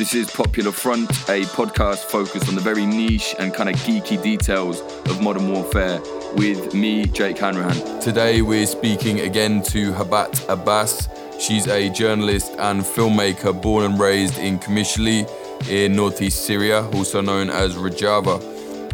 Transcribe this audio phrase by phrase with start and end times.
[0.00, 4.20] This is Popular Front, a podcast focused on the very niche and kind of geeky
[4.22, 6.00] details of modern warfare
[6.36, 8.00] with me, Jake Hanrahan.
[8.00, 11.06] Today we're speaking again to Khabat Abbas.
[11.38, 15.28] She's a journalist and filmmaker born and raised in Qamishli
[15.68, 18.42] in northeast Syria, also known as Rojava.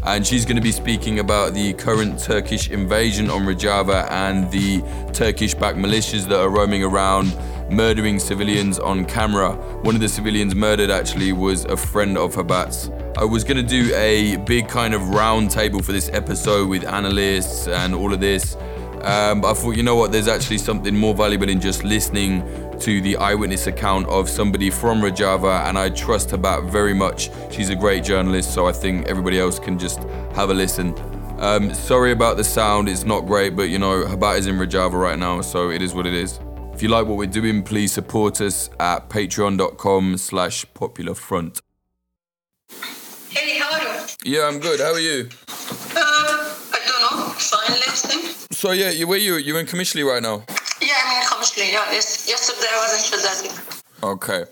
[0.04, 4.82] And she's going to be speaking about the current Turkish invasion on Rojava and the
[5.12, 7.32] Turkish backed militias that are roaming around
[7.70, 9.52] murdering civilians on camera.
[9.82, 12.90] One of the civilians murdered actually was a friend of Khabat's.
[13.16, 16.84] I was going to do a big kind of round table for this episode with
[16.84, 18.56] analysts and all of this.
[19.02, 22.42] Um, but I thought, you know what, there's actually something more valuable in just listening
[22.80, 27.30] to the eyewitness account of somebody from Rojava, and I trust Khabat very much.
[27.50, 29.98] She's a great journalist, so I think everybody else can just
[30.34, 30.94] have a listen.
[31.38, 34.94] Um, sorry about the sound, it's not great, but you know, Khabat is in Rojava
[34.94, 36.40] right now, so it is what it is.
[36.76, 41.62] If you like what we're doing, please support us at patreon.com slash popularfront.
[43.30, 44.06] Hey, how are you?
[44.26, 44.80] Yeah, I'm good.
[44.80, 45.26] How are you?
[45.96, 47.32] Uh, I don't know.
[47.32, 48.52] Fine, let's think.
[48.52, 50.44] So yeah, you where you you're in Qamishli right now?
[50.82, 51.72] Yeah, I'm in Qamishli.
[51.72, 52.28] Yeah, yes.
[52.28, 53.82] Yesterday I was in Shadadi.
[54.02, 54.44] Okay.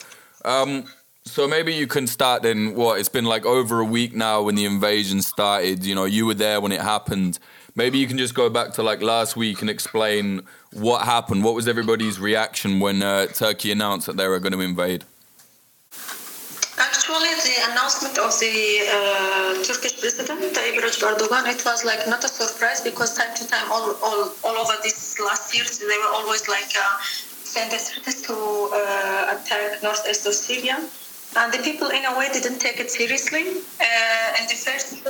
[0.47, 0.87] Um
[1.27, 4.55] so maybe you can start then what it's been like over a week now when
[4.55, 7.39] the invasion started, you know, you were there when it happened.
[7.77, 11.43] Maybe you can just go back to like last week and explain what happened.
[11.43, 15.05] What was everybody's reaction when uh, Turkey announced that they were going to invade?
[16.79, 22.29] Actually, the announcement of the uh, Turkish president Tayyip Erdogan, it was like not a
[22.29, 26.49] surprise because time to time, all, all, all over this last years, they were always
[26.49, 26.97] like uh,
[27.43, 28.35] sending threats to
[28.73, 30.79] uh, attack northeast of Syria.
[31.37, 33.43] And the people, in a way, didn't take it seriously.
[33.81, 33.85] Uh,
[34.49, 35.03] the first,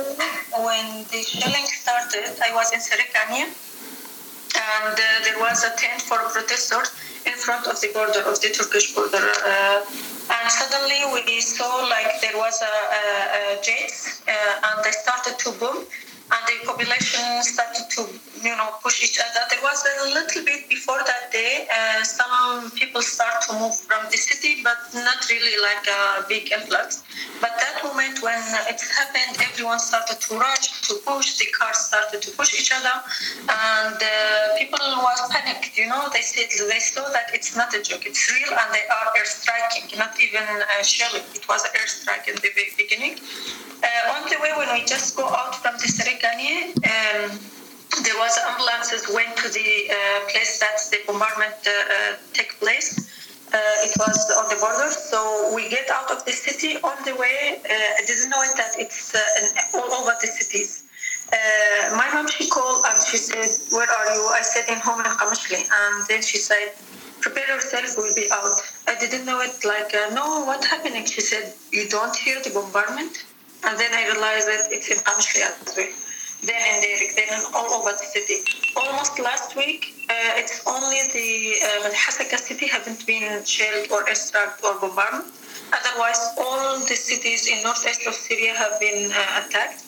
[0.57, 6.17] when the shelling started, I was in Serikania, and uh, there was a tent for
[6.33, 6.89] protesters
[7.25, 9.21] in front of the border of the Turkish border.
[9.45, 13.03] Uh, and suddenly we saw like there was a, a,
[13.57, 13.93] a jet,
[14.27, 15.85] uh, and they started to boom,
[16.31, 18.01] and the population started to
[18.41, 19.41] you know push each other.
[19.49, 21.67] There was a little bit before that day.
[21.69, 26.51] Uh, some people start to move from the city, but not really like a big
[26.51, 27.03] influx.
[27.41, 31.37] But that moment when it happened, everyone started to rush, to push.
[31.37, 32.95] The cars started to push each other,
[33.49, 35.77] and uh, people was panicked.
[35.77, 38.85] You know, they said they saw that it's not a joke; it's real, and they
[38.89, 41.23] are striking, not even uh, shelling.
[41.33, 43.19] It was air strike in the beginning.
[43.83, 45.87] Uh, on the way, when we just go out from the
[46.23, 47.39] Um,
[48.03, 53.11] there was ambulances went to the uh, place that the bombardment uh, uh, take place.
[53.51, 56.77] Uh, it was on the border, so we get out of the city.
[56.83, 59.15] On the way, uh, I didn't know it that it's
[59.75, 60.83] all over the cities.
[61.99, 65.11] My mom she called and she said, "Where are you?" I said, "In home in
[65.19, 66.73] Qamishli." And then she said,
[67.19, 68.55] "Prepare yourself, we'll be out."
[68.87, 69.55] I didn't know it.
[69.63, 71.05] Like, uh, no, what happening?
[71.05, 73.23] She said, "You don't hear the bombardment?"
[73.65, 76.04] And then I realized that it's in Qamishli as well
[76.45, 78.43] then in Derek, then all over the city.
[78.75, 84.63] Almost last week, uh, it's only the uh, Hasaka city haven't been shelled or airstruck
[84.63, 85.31] or bombarded.
[85.73, 89.83] Otherwise, all the cities in northeast of Syria have been uh, attacked.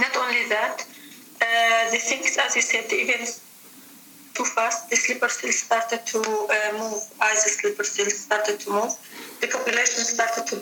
[0.00, 0.84] Not only that,
[1.42, 3.40] uh, the things, as you said, the events
[4.36, 4.90] too fast.
[4.90, 7.00] The sleeper cells started to uh, move.
[7.20, 8.92] ISIS sleeper cells started to move.
[9.40, 10.56] The population started to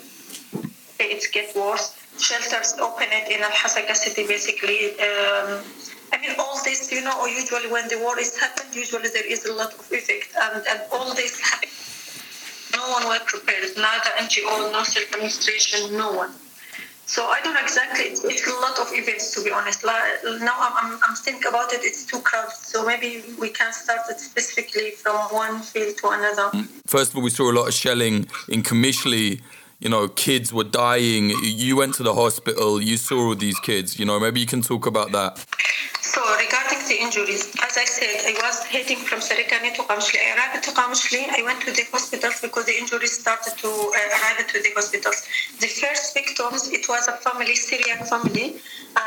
[1.05, 4.93] it get worse shelters open it in Al Hasaka city basically.
[5.01, 5.63] Um,
[6.13, 9.47] I mean, all this, you know, usually when the war is happened, usually there is
[9.47, 11.73] a lot of effect, and, and all this happened.
[12.77, 16.31] No one was prepared, neither NGO, no self administration, no one.
[17.07, 18.05] So I don't know exactly.
[18.07, 19.85] It's, it's, a lot of events, to be honest.
[19.85, 19.93] Now
[20.25, 21.81] I'm, I'm, I'm thinking about it.
[21.83, 22.53] It's too crowded.
[22.53, 26.67] So maybe we can start it specifically from one field to another.
[26.87, 29.43] First of all, we saw a lot of shelling in Qamishli
[29.81, 31.31] you know, kids were dying.
[31.43, 34.63] You went to the hospital, you saw all these kids, you know, maybe you can
[34.63, 35.45] talk about that.
[36.01, 40.19] So, regarding the injuries, as I said, I was heading from Serikani to Qamishli.
[40.21, 44.15] I arrived to Qamishli, I went to the hospitals because the injuries started to uh,
[44.15, 45.27] arrive to the hospitals.
[45.61, 48.57] The first victims, it was a family, Syrian family,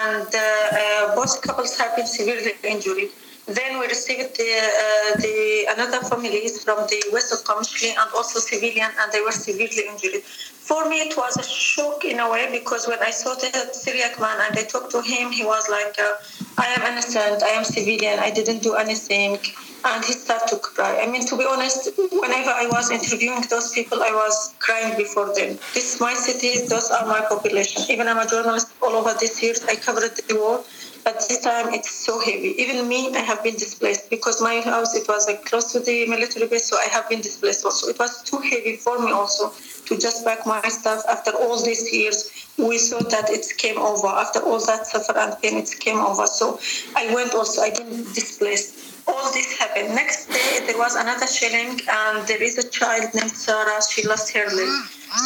[0.03, 3.09] and uh, uh, both couples have been severely injured.
[3.47, 8.39] Then we received the, uh, the another families from the west of Qamishli and also
[8.39, 10.21] civilian, and they were severely injured.
[10.23, 14.19] For me, it was a shock in a way because when I saw the Syriac
[14.19, 16.15] man and I talked to him, he was like, uh,
[16.57, 17.41] "I am innocent.
[17.41, 18.19] I am civilian.
[18.19, 19.39] I didn't do anything."
[19.85, 20.99] And he started to cry.
[20.99, 25.27] I mean, to be honest, whenever I was interviewing those people, I was crying before
[25.33, 25.57] them.
[25.73, 26.67] This is my city.
[26.67, 27.83] Those are my population.
[27.87, 28.73] Even I'm a journalist.
[28.81, 30.65] All over these years, I covered the war
[31.07, 32.49] but this time it's so heavy.
[32.61, 36.05] Even me, I have been displaced because my house it was like close to the
[36.05, 37.87] military base, so I have been displaced also.
[37.87, 39.53] It was too heavy for me also
[39.85, 42.29] to just pack my stuff after all these years.
[42.57, 44.07] We thought that it came over.
[44.07, 46.27] After all that suffering and pain, it came over.
[46.27, 46.59] So
[46.97, 49.07] I went also, I didn't displaced.
[49.07, 49.95] All this happened.
[49.95, 53.79] Next day, there was another shelling, and there is a child named Sarah.
[53.81, 54.73] She lost her leg.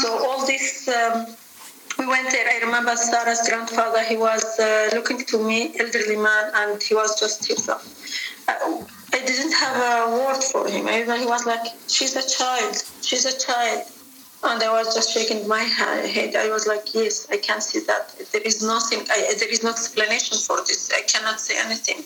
[0.03, 0.87] So all this.
[0.89, 1.25] Um,
[1.97, 2.47] we went there.
[2.47, 4.03] I remember Sarah's grandfather.
[4.03, 7.83] He was uh, looking to me, elderly man, and he was just himself.
[8.47, 8.83] Uh,
[9.13, 10.87] I didn't have a word for him.
[10.87, 12.75] I, He was like, "She's a child.
[13.01, 13.83] She's a child."
[14.43, 16.35] And I was just shaking my head.
[16.35, 18.09] I was like, yes, I can see that.
[18.33, 20.89] There is nothing, I, there is no explanation for this.
[20.89, 22.01] I cannot say anything.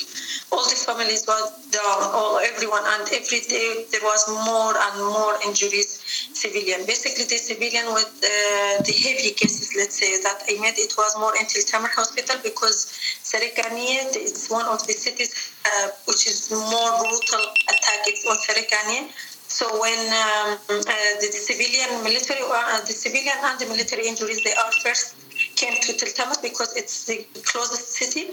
[0.52, 5.40] All the families were down, all everyone, and every day there was more and more
[5.48, 6.04] injuries,
[6.36, 6.86] civilian.
[6.86, 11.16] Basically, the civilian with uh, the heavy cases, let's say, that I met, it was
[11.18, 17.00] more in Tiltamer Hospital because Serikaniye, it's one of the cities uh, which is more
[17.00, 18.00] brutal attack.
[18.12, 19.08] It's on Serikaniye
[19.48, 20.76] so when um, uh,
[21.22, 25.16] the, civilian military, uh, the civilian and the military injuries, they are first
[25.56, 28.32] came to Tiltamer because it's the closest city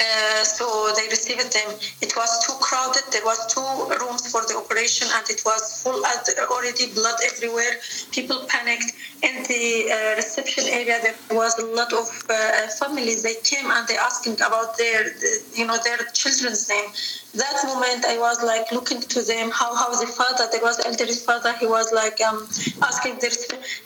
[0.00, 1.70] uh, so they received them.
[2.00, 3.04] It was too crowded.
[3.12, 3.60] There was two
[4.00, 6.02] rooms for the operation, and it was full.
[6.50, 7.76] Already blood everywhere.
[8.10, 8.92] People panicked.
[9.22, 13.22] In the uh, reception area, there was a lot of uh, families.
[13.22, 15.12] They came and they asking about their,
[15.54, 16.88] you know, their children's name.
[17.34, 19.50] That moment, I was like looking to them.
[19.50, 20.48] How how the father?
[20.50, 21.52] There was elderly father.
[21.60, 22.48] He was like um,
[22.82, 23.30] asking their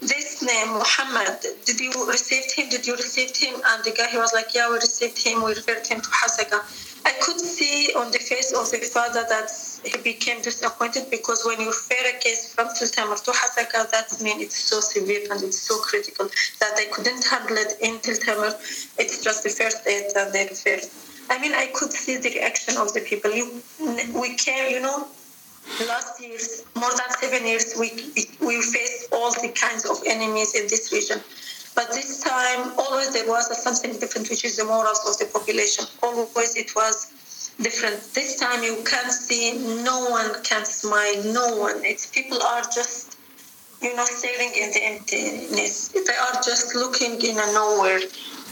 [0.00, 1.44] this name Muhammad.
[1.67, 2.70] Did you receive him?
[2.70, 3.60] Did you receive him?
[3.67, 5.43] And the guy he was like, yeah, we received him.
[5.43, 6.59] We referred him to Hasaka.
[7.06, 9.51] I could see on the face of the father that
[9.85, 14.43] he became disappointed because when you refer a case from Tiltamer to Hasaka, that means
[14.43, 16.29] it's so severe and it's so critical
[16.61, 18.53] that they couldn't handle it in Tiltamer.
[18.99, 20.89] It's just the first aid that they referred.
[21.31, 23.31] I mean, I could see the reaction of the people.
[23.31, 23.62] You,
[24.19, 25.09] we came, you know,
[25.87, 27.91] last years, more than seven years, we,
[28.41, 31.21] we faced all the kinds of enemies in this region.
[31.75, 35.85] But this time, always there was something different, which is the morals of the population.
[36.03, 37.11] Always it was
[37.61, 38.00] different.
[38.15, 41.85] This time you can't see no one can smile, no one.
[41.85, 43.19] It's people are just,
[43.82, 45.88] you know, staring in the emptiness.
[45.88, 48.00] They are just looking in a nowhere.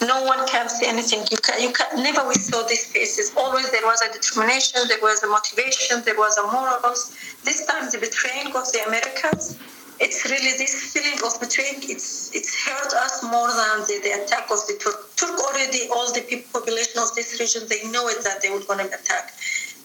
[0.00, 1.20] No one can see anything.
[1.30, 3.32] You can, you can never we saw these faces.
[3.36, 7.16] Always there was a determination, there was a motivation, there was a morals.
[7.44, 9.58] This time the betraying of the Americans
[10.00, 11.80] it's really this feeling of betraying.
[11.82, 15.14] It's it's hurt us more than the, the attack of the Turk.
[15.16, 18.64] Turk already all the people, population of this region they know it that they were
[18.64, 19.34] going to attack,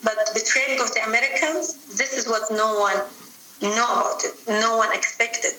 [0.03, 1.75] but betraying of the Americans.
[1.97, 2.97] This is what no one
[3.61, 4.33] know about it.
[4.47, 5.53] No one expected.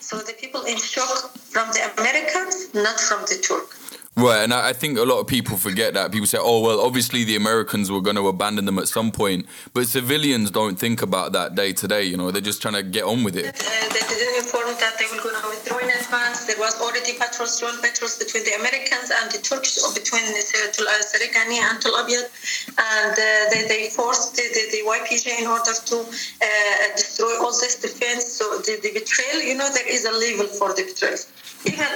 [0.00, 3.70] So the people in shock from the Americans, not from the Turk.
[4.16, 6.10] Right, and I think a lot of people forget that.
[6.10, 9.46] People say, "Oh, well, obviously the Americans were going to abandon them at some point,"
[9.72, 12.02] but civilians don't think about that day to day.
[12.04, 13.46] You know, they're just trying to get on with it.
[13.46, 16.44] Uh, they didn't inform that they were going to withdraw in advance.
[16.44, 21.62] There was already patrols, joint patrols between the Americans and the Turks, or between Serikani
[21.62, 23.16] and Tel and uh,
[23.54, 28.26] they, they forced the, the, the, YPG in order to uh, destroy all this defense.
[28.26, 31.16] So the, the betrayal, you know, there is a level for the betrayal.
[31.64, 31.86] Even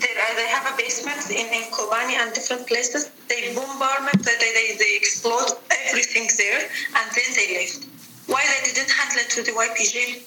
[0.00, 3.10] they, uh, they have a basement in, in Kobani and different places.
[3.28, 5.58] They bombardment, they, they, they explode
[5.88, 7.86] everything there, and then they left.
[8.26, 10.22] Why they didn't handle it to the YPG?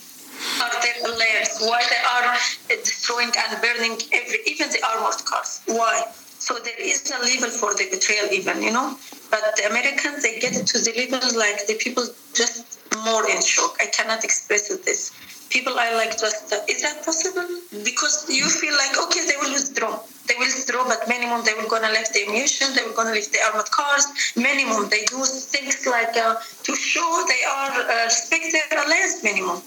[0.62, 1.60] Are their layers?
[1.62, 2.36] Why they are
[2.84, 5.62] destroying and burning every, even the armored cars?
[5.68, 6.04] Why?
[6.40, 8.98] So there is a level for the betrayal, even you know.
[9.30, 13.78] But the Americans, they get to the level like the people just more in shock.
[13.80, 15.14] I cannot express this
[15.52, 17.46] people are like just, is that possible?
[17.84, 20.00] Because you feel like, okay, they will withdraw.
[20.28, 23.32] They will withdraw, but minimum they will gonna leave the ammunition, they will gonna leave
[23.32, 24.08] the armored cars.
[24.36, 29.62] Minimum they do things like uh, to show they are uh, respect their alliance minimum.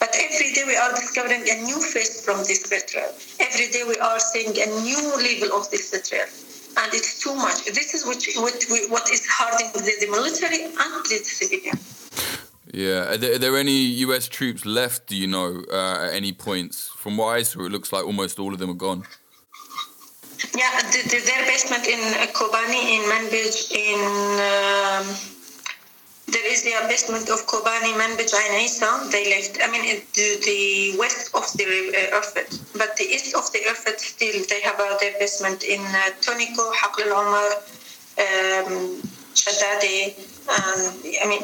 [0.00, 3.12] But every day we are discovering a new face from this betrayal.
[3.40, 6.28] Every day we are seeing a new level of this betrayal.
[6.76, 7.64] And it's too much.
[7.72, 8.56] This is what, what,
[8.92, 11.78] what is hardening the, the military and the civilian.
[12.76, 14.28] Yeah, are there, are there, any U.S.
[14.28, 15.06] troops left?
[15.06, 16.90] Do you know uh, at any points?
[16.94, 19.02] From what I saw, it looks like almost all of them are gone.
[20.54, 22.00] Yeah, the, the, their basement in
[22.36, 24.00] Kobani, in Manbij, in
[24.44, 25.06] um,
[26.28, 29.08] there is the basement of Kobani, Manbij, and Isa.
[29.10, 29.56] They left.
[29.64, 33.98] I mean, the, the west of the uh, Irfet, but the east of the Irfet
[34.00, 39.00] still they have uh, their basement in uh, Tonico, Haql um,
[39.32, 41.42] Shaddadi and I mean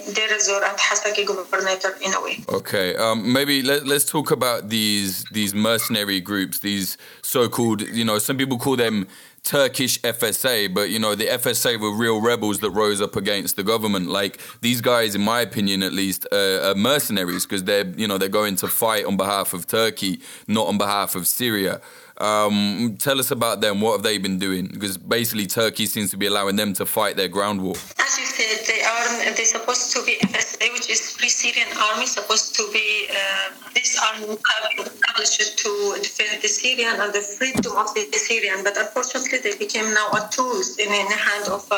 [2.15, 2.39] a way.
[2.49, 8.19] Okay, um, maybe let, let's talk about these these mercenary groups, these so-called, you know,
[8.19, 9.07] some people call them
[9.45, 13.65] Turkish FSA, but you know the FSA were real rebels that rose up against the
[13.65, 14.09] government.
[14.09, 18.19] Like these guys, in my opinion, at least, uh, are mercenaries because they're you know
[18.19, 21.81] they're going to fight on behalf of Turkey, not on behalf of Syria.
[22.19, 23.81] Um, tell us about them.
[23.81, 24.67] What have they been doing?
[24.67, 27.75] Because basically, Turkey seems to be allowing them to fight their ground war.
[27.99, 32.07] As you said, they are they supposed to be FSA, which is Free Syrian Army,
[32.07, 34.37] supposed to be uh, this army
[34.79, 38.63] established to defend the Syrian and the freedom of the Syrian.
[38.65, 41.77] But unfortunately, they became now a tool in, in the hand of uh,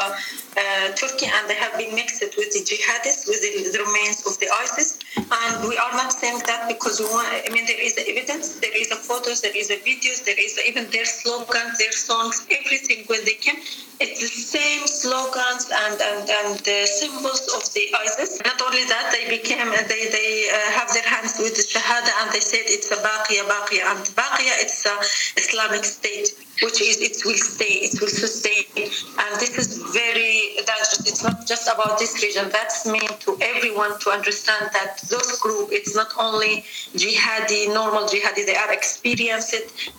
[0.56, 4.38] uh, Turkey, and they have been mixed with the jihadists, with the, the, remains of
[4.38, 4.98] the ISIS.
[5.16, 7.28] And we are not saying that because we want.
[7.28, 10.58] I mean, there is evidence, there is a photos, there is a videos, there is
[10.66, 13.56] even their slogans, their songs, everything when they came.
[14.00, 18.40] It's the same slogans and and, and the symbols of the ISIS.
[18.44, 22.32] Not only that, they became they they uh, have their hands with the Shahada and
[22.32, 24.94] they said it's a Baqiya Baqiya and Baqiya it's a
[25.38, 28.64] Islamic State which is it will stay, it will sustain.
[28.76, 31.02] And this is very dangerous.
[31.06, 32.48] It's not just about this region.
[32.50, 38.46] That's meant to everyone to understand that those group, it's not only jihadi, normal jihadi,
[38.46, 39.54] they are experienced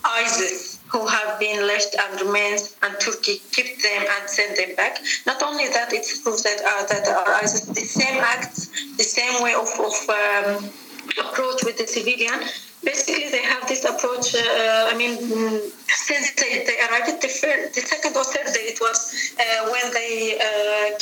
[0.05, 4.95] ISIS who have been left and remains and Turkey keep them and send them back.
[5.25, 8.59] Not only that, it's proves that uh, that are the same acts,
[8.95, 10.69] the same way of, of um,
[11.25, 12.39] approach with the civilian
[12.85, 14.35] basically they have this approach.
[14.35, 15.17] Uh, I mean,
[15.87, 18.99] since they, they arrived the, first, the second or third day, it was
[19.39, 20.93] uh, when they uh,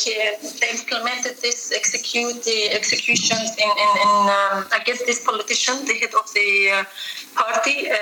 [0.59, 6.13] they implemented this execute the executions in, in, in um, against this politician, the head
[6.15, 6.83] of the uh,
[7.35, 7.95] party, uh,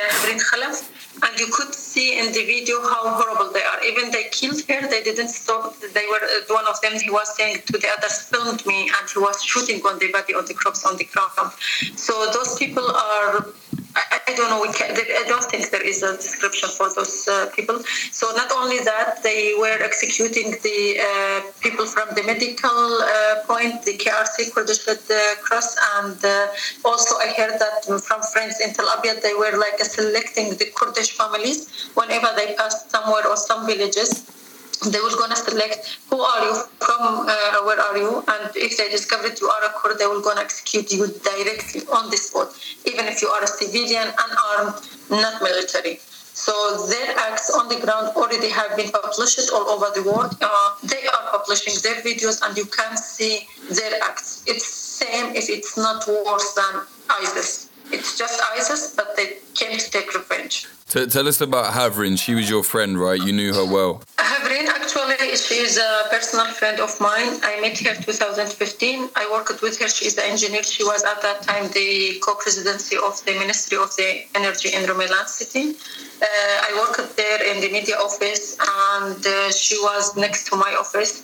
[0.49, 0.77] Khalaf,
[1.23, 3.83] and you could see in the video how horrible they are.
[3.83, 5.75] Even they killed her, they didn't stop.
[5.79, 6.93] They were uh, one of them.
[6.93, 10.33] He was saying to the others, "Filmed me," and he was shooting on the body
[10.33, 11.51] of the crops on the ground.
[11.95, 13.45] So those people are
[13.95, 14.71] I, don't know.
[14.71, 17.79] Can, I don't think there is a description for those uh, people.
[18.11, 23.83] So not only that, they were executing the uh, people from the medical uh, point,
[23.83, 24.99] the KRC Kurdish Red
[25.41, 26.47] Cross, and uh,
[26.85, 31.11] also I heard that from friends in Tel Abyad, they were like selecting the Kurdish
[31.17, 34.40] families whenever they passed somewhere or some villages
[34.89, 38.89] they will gonna select who are you from uh, where are you and if they
[38.89, 42.49] discovered you are a Kurd they will gonna execute you directly on the spot
[42.85, 44.75] even if you are a civilian unarmed
[45.11, 45.99] not military.
[46.33, 50.35] So their acts on the ground already have been published all over the world.
[50.41, 54.43] Uh, they are publishing their videos and you can see their acts.
[54.47, 59.91] It's same if it's not worse than isis it's just isis but they came to
[59.91, 62.19] take revenge T- tell us about Havrin.
[62.19, 63.17] She was your friend, right?
[63.17, 64.01] You knew her well.
[64.17, 67.39] Havrin, actually, she is a personal friend of mine.
[67.43, 69.09] I met her 2015.
[69.15, 69.87] I worked with her.
[69.87, 70.63] She is an engineer.
[70.63, 75.29] She was at that time the co-presidency of the Ministry of the Energy in Rumeland
[75.29, 75.77] City.
[76.21, 76.25] Uh,
[76.67, 81.23] I worked there in the media office, and uh, she was next to my office.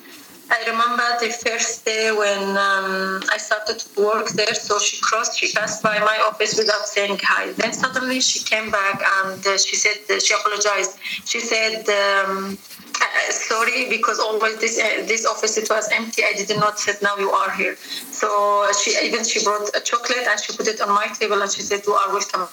[0.50, 4.54] I remember the first day when um, I started to work there.
[4.54, 7.52] So she crossed, she passed by my office without saying hi.
[7.54, 10.98] Then suddenly she came back and uh, she said uh, she apologized.
[11.26, 11.88] She said.
[11.90, 12.58] Um,
[13.00, 16.98] uh, sorry because always this uh, this office it was empty i did not said
[17.04, 20.82] now you are here so she even she brought a chocolate and she put it
[20.82, 22.48] on my table and she said you are welcome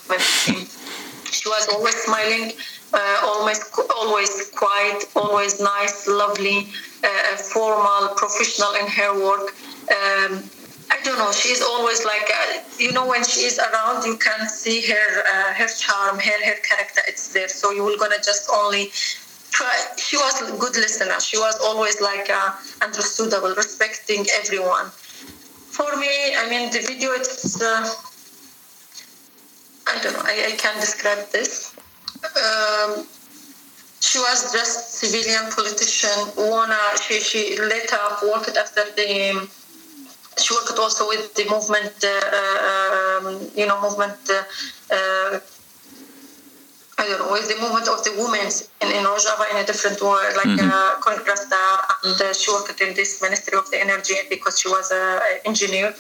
[1.33, 2.53] she was always smiling
[2.95, 3.61] uh, always
[4.01, 6.69] always quiet always nice lovely
[7.05, 9.55] uh, formal, professional in her work.
[9.91, 10.43] Um,
[10.91, 11.33] I don't know.
[11.33, 15.55] She's always like, uh, you know, when she is around, you can see her, uh,
[15.55, 17.03] her charm, her, her character.
[17.09, 17.49] It's there.
[17.49, 18.91] So you will gonna just only.
[19.97, 21.21] She was a good listener.
[21.21, 24.87] She was always like uh, understandable, respecting everyone.
[24.91, 27.11] For me, I mean, the video.
[27.13, 27.61] It's.
[27.61, 27.89] Uh,
[29.87, 30.23] I don't know.
[30.25, 31.74] I, I can't describe this.
[32.25, 33.07] Um,
[34.01, 36.17] she was just civilian politician.
[36.37, 39.49] Wanna she she later worked after the
[40.39, 44.19] she worked also with the movement, uh, um, you know, movement.
[44.29, 44.43] Uh,
[44.95, 45.41] uh,
[46.97, 48.47] I don't know, with the movement of the women
[48.83, 50.71] in, in Rojava in a different way, like mm-hmm.
[50.71, 54.69] uh, Congress there, and uh, she worked in this Ministry of the Energy because she
[54.69, 55.93] was an engineer.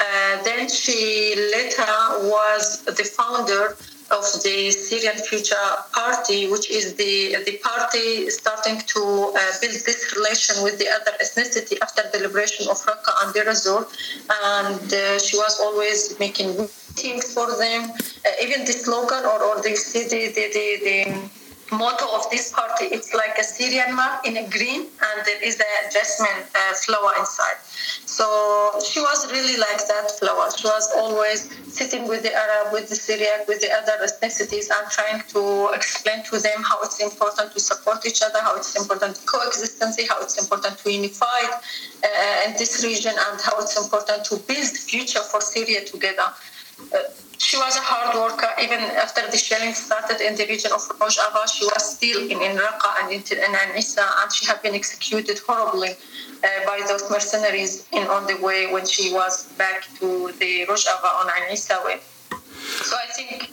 [0.00, 1.92] Uh, then she later
[2.32, 3.76] was the founder
[4.10, 9.00] of the Syrian Future Party, which is the, the party starting to
[9.36, 13.48] uh, build this relation with the other ethnicity after the liberation of Raqqa and Deir
[13.48, 13.86] ez-Zor.
[14.44, 17.90] And uh, she was always making meetings for them.
[17.90, 21.37] Uh, even the slogan, or, or the, the, the, the, the
[21.70, 25.60] motto of this party it's like a syrian map in a green and there is
[25.60, 27.58] a jasmine uh, flower inside.
[28.06, 28.24] So
[28.84, 30.50] she was really like that flower.
[30.56, 34.90] She was always sitting with the arab with the syriac with the other ethnicities and
[34.90, 39.16] trying to explain to them how it's important to support each other how it's important
[39.16, 41.40] to coexistence how it's important to unify
[42.04, 46.28] uh, in this region and how it's important to build future for syria together.
[46.94, 46.98] Uh,
[47.38, 48.48] she was a hard worker.
[48.60, 52.56] Even after the shelling started in the region of Rojava, she was still in, in
[52.56, 57.08] Raqqa and in, in Ain Issa, and she had been executed horribly uh, by those
[57.10, 61.80] mercenaries in on the way when she was back to the Rojava on Ain Issa
[61.84, 62.00] way.
[62.82, 63.50] So I think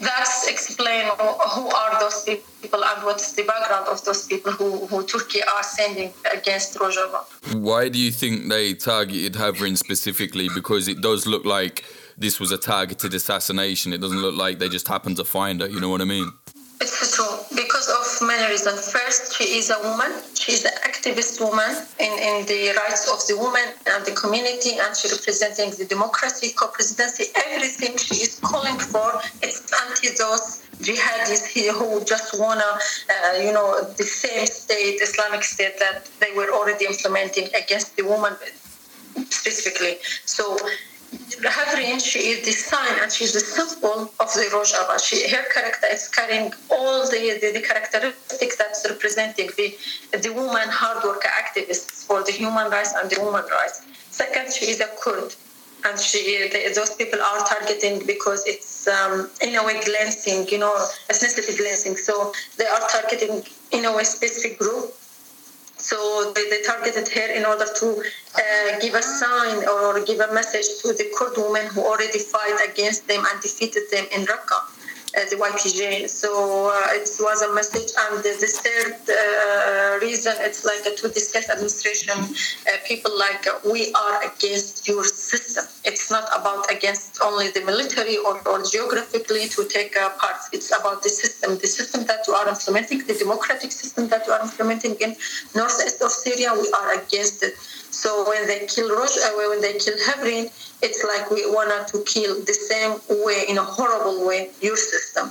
[0.00, 1.06] that's explain
[1.54, 5.62] who are those people and what's the background of those people who, who Turkey are
[5.62, 7.24] sending against Rojava.
[7.54, 10.48] Why do you think they targeted Havrin specifically?
[10.54, 11.84] Because it does look like
[12.20, 13.92] this was a targeted assassination.
[13.92, 15.68] It doesn't look like they just happened to find her.
[15.68, 16.30] You know what I mean?
[16.82, 18.92] It's true because of many reasons.
[18.92, 20.12] First, she is a woman.
[20.34, 24.78] She is an activist woman in, in the rights of the woman and the community,
[24.78, 29.20] and she representing the democracy, co-presidency, everything she is calling for.
[29.42, 35.42] It's anti those jihadists here who just wanna, uh, you know, the same state, Islamic
[35.42, 38.34] state that they were already implementing against the woman
[39.28, 39.98] specifically.
[40.24, 40.56] So
[41.12, 45.02] Havrin, she is the sign and she's the symbol of the Rojava.
[45.02, 49.76] She, her character is carrying all the, the, the, characteristics that's representing the,
[50.18, 53.82] the woman hard worker activists for the human rights and the woman rights.
[54.10, 55.34] Second, she is a Kurd.
[55.84, 60.58] And she, the, those people are targeting because it's um, in a way glancing, you
[60.58, 60.74] know,
[61.08, 61.96] ethnicity glancing.
[61.96, 64.94] So they are targeting in a way specific group
[65.80, 68.02] so they, they targeted her in order to
[68.36, 72.58] uh, give a sign or give a message to the Kurd women who already fight
[72.70, 74.79] against them and defeated them in Raqqa
[75.12, 76.08] the YPJ.
[76.08, 77.90] So uh, it was a message.
[77.98, 83.58] And the, the third uh, reason, it's like to discuss administration, uh, people like uh,
[83.70, 85.64] we are against your system.
[85.84, 90.36] It's not about against only the military or, or geographically to take uh, part.
[90.52, 94.32] It's about the system, the system that you are implementing, the democratic system that you
[94.32, 95.16] are implementing in
[95.54, 96.52] northeast of Syria.
[96.54, 97.54] We are against it.
[97.90, 100.50] So when they kill Rosh, when they kill Havrin,
[100.82, 105.30] it's like we wanted to kill the same way, in a horrible way, your system.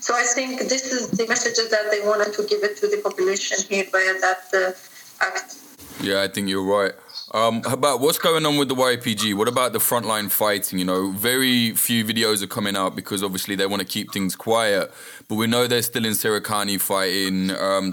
[0.00, 2.98] So I think this is the message that they wanted to give it to the
[2.98, 5.56] population here via that uh, act.
[6.00, 6.92] Yeah, I think you're right.
[7.36, 9.34] Um, about what's going on with the YPG?
[9.34, 10.78] What about the frontline fighting?
[10.78, 14.34] You know, very few videos are coming out because obviously they want to keep things
[14.34, 14.90] quiet.
[15.28, 17.92] But we know they're still in Serikani fighting um.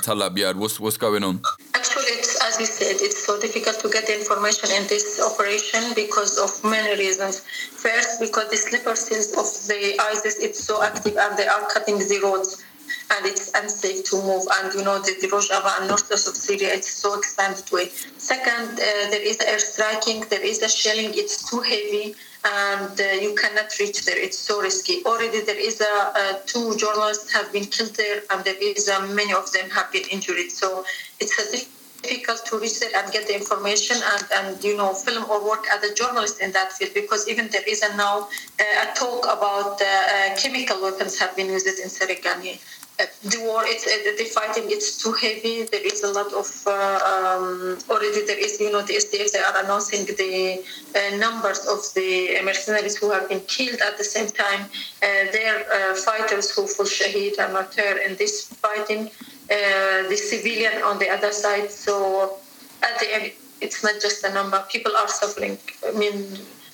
[0.58, 1.41] What's what's going on?
[1.75, 6.71] Actually, as we said, it's so difficult to get information in this operation because of
[6.71, 7.41] many reasons.
[7.41, 11.97] First, because the sleeper cells of the ISIS it's so active and they are cutting
[11.97, 12.63] the roads
[13.12, 14.46] and it's unsafe to move.
[14.56, 17.89] And you know, the, Rojava and north of Syria, it's so expanded way.
[18.17, 22.15] Second, uh, there is air striking, there is a shelling, it's too heavy,
[22.46, 24.17] and uh, you cannot reach there.
[24.17, 25.04] It's so risky.
[25.06, 29.06] Already there is a, uh, two journalists have been killed there, and there is uh,
[29.08, 30.52] many of them have been injured.
[30.52, 30.84] So
[31.19, 31.72] it's a
[32.03, 35.83] difficult to research and get the information and, and you know film or work as
[35.83, 38.27] a journalist in that field because even there is a now
[38.59, 42.59] uh, a talk about uh, uh, chemical weapons have been used in Serikani
[42.97, 45.63] the war, it's, uh, the fighting, it's too heavy.
[45.63, 48.25] There is a lot of uh, um, already.
[48.25, 49.31] There is, you know, the SDF.
[49.31, 50.63] They are announcing the
[50.95, 54.65] uh, numbers of the mercenaries who have been killed at the same time.
[55.01, 59.09] Uh, their uh, fighters who fall shahid and martyr in this fighting.
[59.53, 61.69] Uh, the civilian on the other side.
[61.69, 62.37] So
[62.81, 64.57] at the end, it's not just a number.
[64.75, 65.57] People are suffering.
[65.87, 66.15] I mean,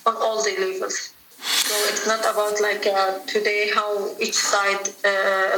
[0.06, 1.12] on all the levels.
[1.42, 2.82] So it's not about like
[3.26, 4.84] today how each side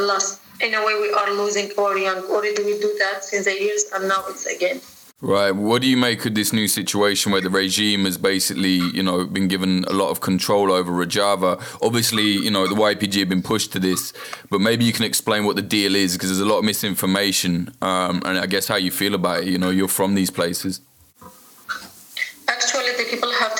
[0.00, 2.24] lost in a way we are losing our young.
[2.24, 4.80] Already we do that since the years, and now it's again.
[5.24, 5.52] Right.
[5.52, 9.24] What do you make of this new situation where the regime has basically, you know,
[9.24, 11.62] been given a lot of control over Rojava?
[11.80, 14.12] Obviously, you know, the YPG have been pushed to this,
[14.50, 17.72] but maybe you can explain what the deal is because there's a lot of misinformation,
[17.82, 19.46] um, and I guess how you feel about it.
[19.46, 20.80] You know, you're from these places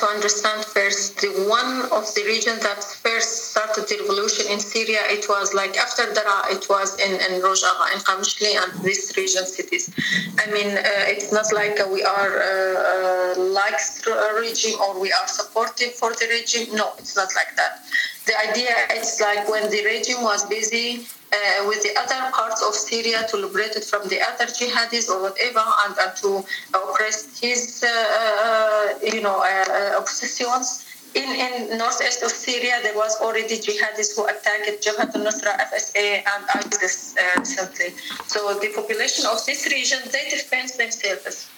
[0.03, 4.99] to understand first the one of the region that first started the revolution in Syria.
[5.17, 9.47] It was like after Daraa, it was in, in Rojava, in Qamishli, and these region
[9.47, 9.95] cities.
[10.39, 13.79] I mean, uh, it's not like we are uh, uh like
[14.41, 16.75] regime or we are supportive for the regime.
[16.75, 17.73] No, it's not like that.
[18.27, 22.75] The idea is like when the regime was busy uh, with the other parts of
[22.75, 27.89] Syria to liberate it from the other jihadis or whatever, and, to oppress his, uh,
[27.89, 30.87] uh you know, uh, obsessions.
[31.15, 36.43] in, in northeast of Syria, there was already jihadists who attacked Jabhat al-Nusra, FSA, and
[36.55, 37.91] ISIS uh, recently.
[38.27, 41.52] So the population of this region, they defend themselves.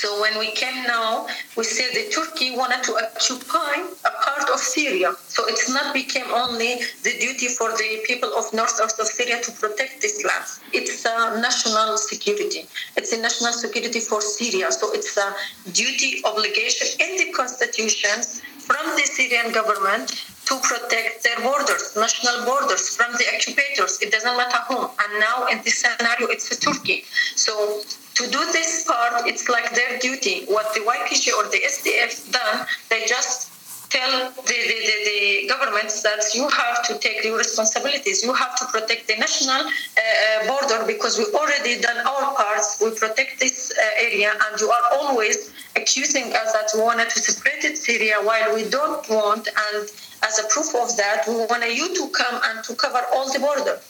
[0.00, 1.26] So when we came now,
[1.58, 5.12] we said that Turkey wanted to occupy a part of Syria.
[5.28, 9.52] So it's not became only the duty for the people of north of Syria to
[9.52, 10.46] protect this land.
[10.72, 12.64] It's a national security.
[12.96, 14.72] It's a national security for Syria.
[14.72, 15.34] So it's a
[15.72, 20.08] duty obligation in the constitutions from the Syrian government
[20.46, 24.00] to protect their borders, national borders from the occupators.
[24.00, 24.88] It doesn't matter whom.
[25.02, 27.04] And now in this scenario, it's Turkey.
[27.36, 27.82] So
[28.14, 30.44] to do this part, it's like their duty.
[30.46, 33.50] What the YPG or the SDF done, they just
[33.90, 38.22] tell the, the, the, the, governments that you have to take your responsibilities.
[38.22, 42.80] You have to protect the national uh, uh, border because we already done our parts.
[42.80, 47.18] We protect this uh, area, and you are always accusing us that we wanted to
[47.20, 49.48] separate Syria while we don't want.
[49.48, 49.88] And
[50.22, 53.40] as a proof of that, we want you to come and to cover all the
[53.40, 53.80] border.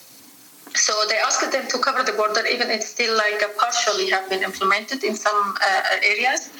[0.74, 4.42] So they asked them to cover the border, even it's still like partially have been
[4.42, 6.50] implemented in some uh, areas.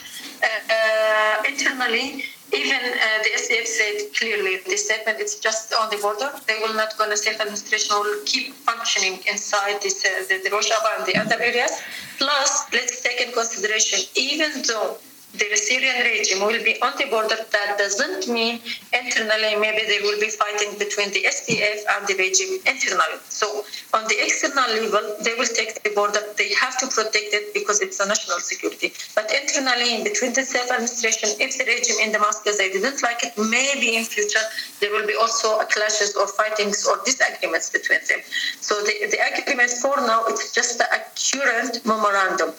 [0.42, 5.98] Uh, uh, internally, even uh, the SDF said clearly the statement it's just on the
[5.98, 6.32] border.
[6.46, 10.98] They will not going to self-administration will keep functioning inside this, uh, the, the Rojava
[10.98, 11.80] and the other areas.
[12.18, 14.98] Plus, let's take in consideration, even though
[15.34, 18.60] the Syrian regime will be on the border, that doesn't mean
[18.92, 23.18] internally maybe they will be fighting between the SDF and the regime internally.
[23.28, 23.64] So
[23.94, 26.18] on the external level, they will take the border.
[26.36, 28.92] They have to protect it because it's a national security.
[29.14, 33.32] But internally, in between the self-administration, if the regime in Damascus they didn't like it,
[33.38, 34.42] maybe in future
[34.80, 38.18] there will be also clashes or fightings or disagreements between them.
[38.60, 42.50] So the, the agreement for now, it's just a current memorandum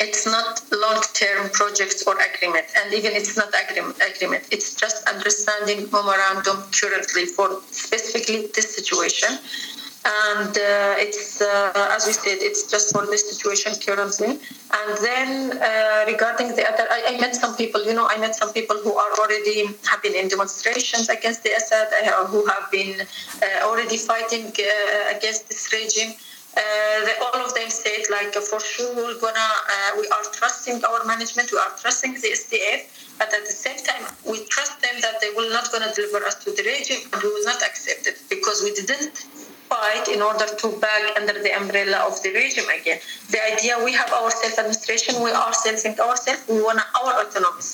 [0.00, 4.44] it's not long-term projects or agreement and even it's not agreement, agreement.
[4.50, 9.38] It's just understanding memorandum currently for specifically this situation.
[10.04, 14.38] And uh, it's uh, as we said it's just for this situation currently.
[14.78, 18.34] And then uh, regarding the other I, I, met some people you know i met
[18.34, 22.70] some people who are already have been in demonstrations against the assad uh, who have
[22.70, 26.14] been uh, already fighting uh, against this regime
[26.56, 30.82] uh, the, all of them said like for sure we're gonna uh, we are trusting
[30.84, 32.80] our management we are trusting the SDF
[33.18, 36.36] but at the same time we trust them that they will not gonna deliver us
[36.44, 39.28] to the regime and we will not accept it because we didn't
[39.68, 43.00] fight in order to back under the umbrella of the regime again.
[43.30, 47.66] The idea we have our self-administration, we are selling ourselves, we want our autonomy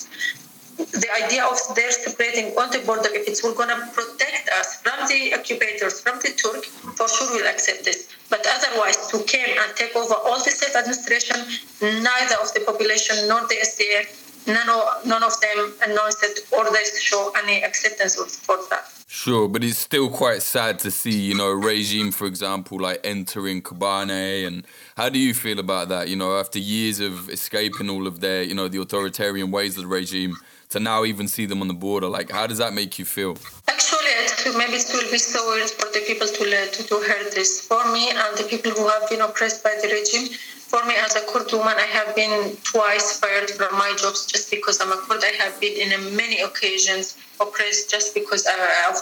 [0.77, 5.07] the idea of their separating on the border, if it's going to protect us from
[5.07, 8.09] the occupators, from the Turk, for sure we'll accept this.
[8.29, 11.37] But otherwise, to come and take over all the self-administration,
[11.81, 16.65] neither of the population nor the SDF, none of, none of them announced it or
[16.71, 19.02] they show any acceptance or for that.
[19.15, 23.61] Sure, but it's still quite sad to see, you know, regime, for example, like entering
[23.61, 24.47] Kobane.
[24.47, 24.65] And
[24.97, 26.09] how do you feel about that?
[26.09, 29.83] You know, after years of escaping all of their, you know, the authoritarian ways of
[29.83, 30.35] the regime,
[30.71, 32.07] to now even see them on the border?
[32.07, 33.37] Like, how does that make you feel?
[33.67, 37.67] Actually, maybe it will be so weird for the people to, to, to hear this.
[37.67, 40.35] For me and the people who have been oppressed by the regime,
[40.73, 44.49] for me as a Kurd woman, I have been twice fired from my jobs just
[44.49, 45.21] because I'm a Kurd.
[45.23, 48.97] I have been in many occasions oppressed just because uh, of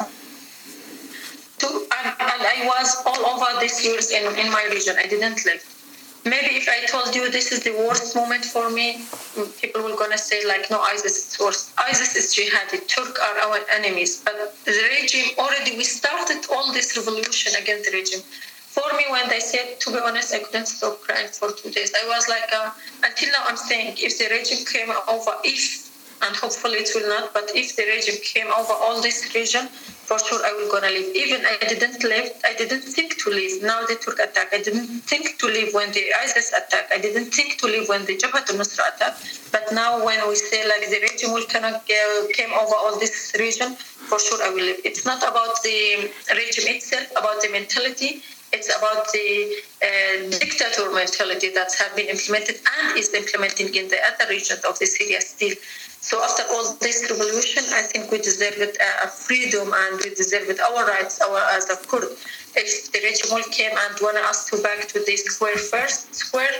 [1.59, 4.95] to, and, and, I was all over these years in, in my region.
[4.99, 5.63] I didn't live
[6.25, 9.03] maybe if I told you this is the worst moment for me,
[9.59, 11.73] people will gonna say like, no, ISIS is worse.
[11.77, 12.87] ISIS is jihadi.
[12.87, 14.21] Turk are our enemies.
[14.23, 18.21] But the regime already we started all this revolution against the regime.
[18.71, 21.91] For me, when they said, to be honest, I couldn't stop crying for two days.
[21.93, 22.71] I was like, uh,
[23.03, 27.33] until now, I'm saying, if the regime came over, if and hopefully it will not.
[27.33, 31.15] But if the regime came over all this region, for sure I will gonna leave.
[31.15, 32.31] Even I didn't leave.
[32.43, 33.63] I didn't think to leave.
[33.63, 34.53] Now the Turk attack.
[34.53, 36.91] I didn't think to leave when the ISIS attack.
[36.91, 39.17] I didn't think to leave when the Jabhat al-Nusra attack.
[39.51, 43.73] But now when we say like the regime will cannot came over all this region,
[43.75, 44.81] for sure I will leave.
[44.85, 48.21] It's not about the regime itself, about the mentality.
[48.53, 53.97] It's about the uh, dictator mentality that has been implemented and is implementing in the
[54.03, 55.55] other regions of the Syria still.
[56.01, 60.49] So after all this revolution, I think we deserve it, uh, freedom and we deserve
[60.49, 62.09] it, our rights our, as a Kurd.
[62.55, 66.51] If the regime came and wanted us to back to the square first square,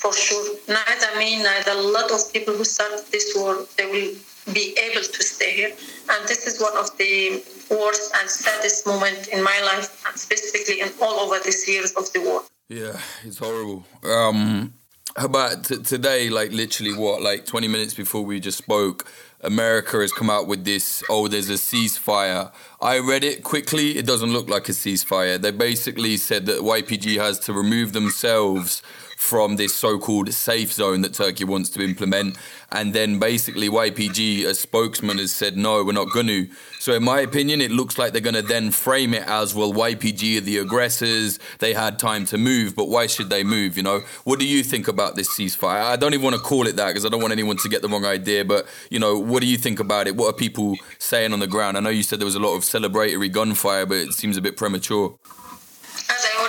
[0.00, 4.14] for sure, neither me, neither a lot of people who started this war, they will
[4.54, 5.72] be able to stay here.
[6.10, 10.80] And this is one of the worst and saddest moment in my life, and specifically
[10.80, 12.42] in all over these years of the war.
[12.70, 13.84] Yeah, it's horrible.
[14.04, 14.72] Um,
[15.16, 19.06] about t- today, like literally what, like 20 minutes before we just spoke,
[19.42, 22.52] America has come out with this, oh, there's a ceasefire.
[22.80, 23.98] I read it quickly.
[23.98, 25.38] It doesn't look like a ceasefire.
[25.38, 28.82] They basically said that YPG has to remove themselves
[29.20, 32.38] from this so-called safe zone that Turkey wants to implement.
[32.72, 36.48] And then basically YPG, a spokesman, has said, no, we're not going to.
[36.78, 39.74] So in my opinion, it looks like they're going to then frame it as, well,
[39.74, 41.38] YPG are the aggressors.
[41.58, 43.76] They had time to move, but why should they move?
[43.76, 45.84] You know, what do you think about this ceasefire?
[45.84, 47.82] I don't even want to call it that because I don't want anyone to get
[47.82, 48.46] the wrong idea.
[48.46, 50.16] But you know, what do you think about it?
[50.16, 51.76] What are people saying on the ground?
[51.76, 54.40] I know you said there was a lot of celebratory gunfire, but it seems a
[54.40, 55.18] bit premature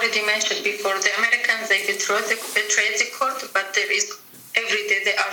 [0.01, 4.17] already mentioned before, the Americans they betrayed the, betrayed the court, but there is
[4.57, 5.31] every day they are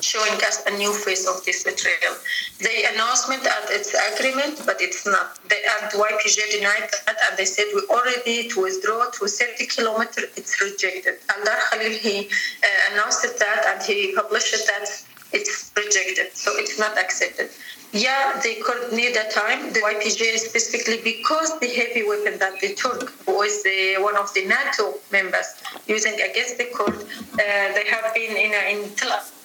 [0.00, 2.14] showing us a new face of this betrayal.
[2.60, 5.36] The announcement that it's agreement, but it's not.
[5.50, 10.22] They, and YPG denied that, and they said we already to withdraw to 30 kilometer.
[10.36, 11.18] It's rejected.
[11.34, 14.86] And Dar Khalil he uh, announced that, and he published that
[15.32, 17.50] it's rejected, so it's not accepted.
[17.92, 22.74] Yeah, they could need a time, the YPG specifically, because the heavy weapon that they
[22.74, 23.64] took was
[23.98, 25.54] one of the NATO members
[25.86, 28.90] using against the Kurd, uh, they have been in, a, in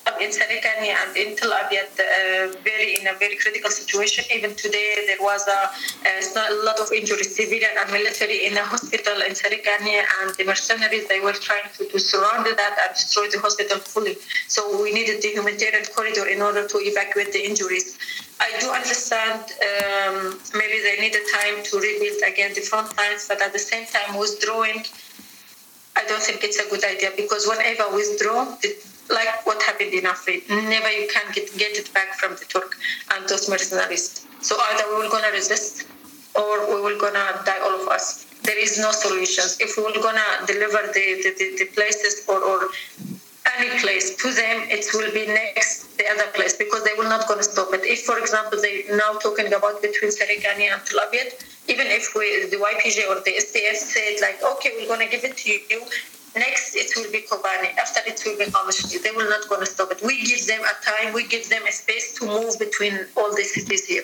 [0.21, 4.23] in Sarikani and in Abyad uh, very in a very critical situation.
[4.33, 5.71] Even today, there was a,
[6.05, 11.07] a lot of injuries, civilian and military, in a hospital in Sarikani, and the mercenaries
[11.07, 14.17] they were trying to, to surround that and destroy the hospital fully.
[14.47, 17.97] So we needed the humanitarian corridor in order to evacuate the injuries.
[18.39, 23.27] I do understand um, maybe they need a time to rebuild again the front lines,
[23.27, 24.83] but at the same time withdrawing.
[25.95, 28.57] I don't think it's a good idea because whenever withdraw,
[29.09, 30.41] like what happened in Afrin.
[30.49, 32.77] Never you can get, get it back from the Turk
[33.13, 34.25] and those mercenaries.
[34.41, 35.87] So either we will gonna resist
[36.35, 38.25] or we will gonna die all of us.
[38.43, 39.57] There is no solutions.
[39.59, 42.69] If we will gonna deliver the, the, the, the places or, or
[43.57, 47.27] any place to them, it will be next the other place because they will not
[47.27, 47.81] going to stop it.
[47.83, 50.99] If, for example, they now talking about between Sarikani and Tel
[51.69, 55.23] even if we, the YPG or the SDF said like, okay, we're going to give
[55.23, 55.59] it to you,
[56.35, 57.77] Next, it will be Kobani.
[57.77, 59.03] After it will be Qamishli.
[59.03, 60.01] They will not going to stop it.
[60.01, 63.43] We give them a time, we give them a space to move between all the
[63.43, 64.03] cities here.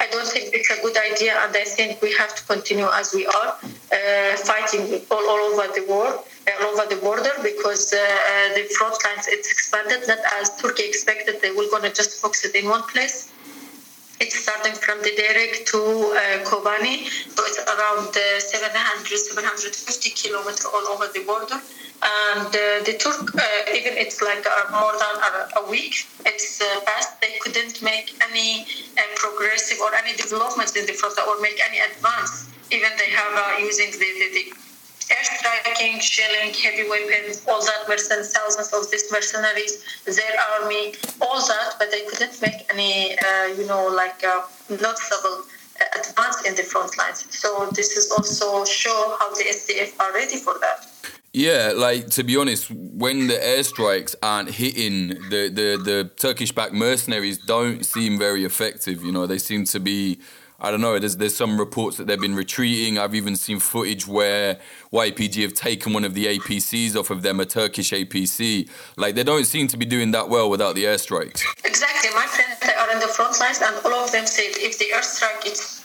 [0.00, 3.12] I don't think it's a good idea, and I think we have to continue as
[3.12, 7.98] we are, uh, fighting all, all over the world, all over the border, because uh,
[8.00, 10.08] uh, the front lines it's expanded.
[10.08, 13.30] Not as Turkey expected, they were going to just focus it in one place.
[14.20, 20.64] It's starting from the Derek to uh, Kobani, so it's around uh, 700, 750 kilometers
[20.64, 21.60] all over the border.
[22.02, 27.20] And uh, Turk, uh, even it's like uh, more than a, a week, it's uh.
[27.20, 28.64] They couldn't make any
[29.16, 32.48] progressive or any developments in the front or make any advance.
[32.70, 34.44] Even they have using the, the, the
[36.00, 41.90] shelling, heavy weapons, all that mercenaries, thousands of these mercenaries, their army, all that, but
[41.90, 45.44] they couldn't make any, uh, you know, like uh, noticeable
[45.80, 47.26] uh, advance in the front lines.
[47.30, 50.89] So this is also show how the SDF are ready for that.
[51.32, 56.72] Yeah, like to be honest, when the airstrikes aren't hitting, the, the, the Turkish backed
[56.72, 59.04] mercenaries don't seem very effective.
[59.04, 60.18] You know, they seem to be
[60.62, 60.98] I don't know.
[60.98, 62.98] There's there's some reports that they've been retreating.
[62.98, 64.58] I've even seen footage where
[64.92, 68.68] YPG have taken one of the APCs off of them, a Turkish APC.
[68.96, 71.42] Like they don't seem to be doing that well without the airstrikes.
[71.64, 72.10] Exactly.
[72.14, 75.50] My friends are in the front lines, and all of them said if the airstrike
[75.50, 75.79] is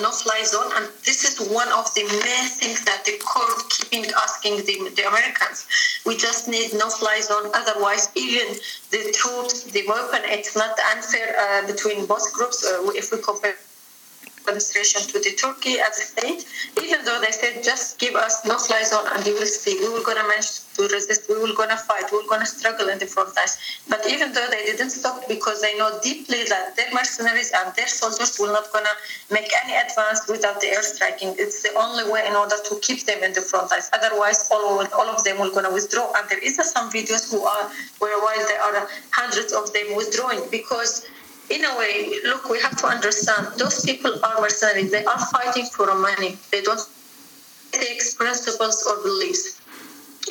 [0.00, 4.56] no-fly zone, and this is one of the main things that the court keeping asking
[4.64, 5.66] the, the Americans.
[6.06, 7.50] We just need no-fly zone.
[7.54, 8.56] Otherwise, even
[8.90, 13.56] the troops, the weapon, it's not unfair uh, between both groups uh, if we compare
[14.42, 16.46] administration to the Turkey as a state,
[16.82, 19.88] even though they said just give us no fly zone and you will see we
[19.88, 23.06] will gonna manage to resist, we will gonna fight, we will gonna struggle in the
[23.06, 23.56] front lines.
[23.88, 27.86] But even though they didn't stop because they know deeply that their mercenaries and their
[27.86, 28.96] soldiers will not gonna
[29.30, 31.38] make any advance without the airstriking.
[31.38, 33.90] It's the only way in order to keep them in the front lines.
[33.92, 36.12] Otherwise, all, all of them will gonna withdraw.
[36.16, 40.42] And there is some videos who are where while there are hundreds of them withdrawing
[40.50, 41.06] because
[41.52, 44.90] in a way, look, we have to understand those people are mercenaries.
[44.90, 46.38] They are fighting for money.
[46.50, 46.80] They don't
[47.72, 49.61] take principles or beliefs.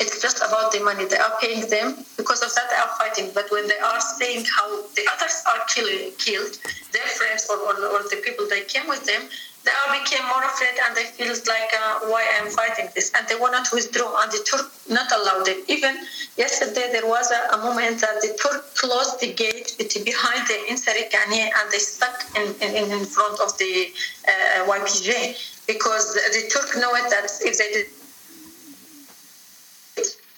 [0.02, 1.04] It's just about the money.
[1.06, 2.66] They are paying them because of that.
[2.70, 3.30] They are fighting.
[3.32, 6.58] But when they are saying how the others are killing, killed,
[6.90, 9.22] their friends or, or, or the people that came with them,
[9.62, 13.28] they all became more afraid and they feel like uh, why I'm fighting this and
[13.28, 15.62] they wanted to withdraw and the Turk not allowed them.
[15.68, 15.94] Even
[16.36, 21.46] yesterday there was a, a moment that the Turk closed the gate behind the Insarikani
[21.46, 23.94] and they stuck in, in, in front of the
[24.26, 25.38] uh, YPG
[25.68, 27.86] because the Turk know it that if they did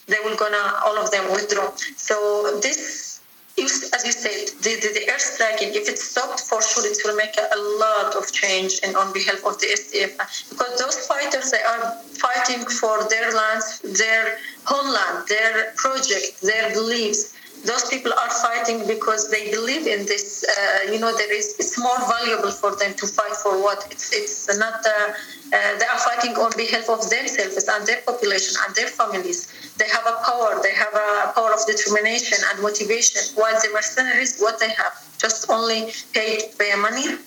[0.07, 1.71] they will gonna all of them withdraw.
[1.95, 3.15] So this
[3.57, 7.35] as you said, the, the, the airstriking, if it stopped, for sure it will make
[7.37, 10.49] a, lot of change in, on behalf of the SDF.
[10.49, 17.34] Because those fighters, they are fighting for their lands, their homeland, their project, their beliefs
[17.65, 20.45] those people are fighting because they believe in this.
[20.45, 24.13] Uh, you know, there is it's more valuable for them to fight for what it's
[24.13, 24.85] it's not.
[24.85, 25.13] Uh,
[25.53, 29.51] uh, they are fighting on behalf of themselves and their population and their families.
[29.77, 30.61] They have a power.
[30.61, 33.21] They have a power of determination and motivation.
[33.35, 37.17] While the mercenaries, what they have, just only paid by money.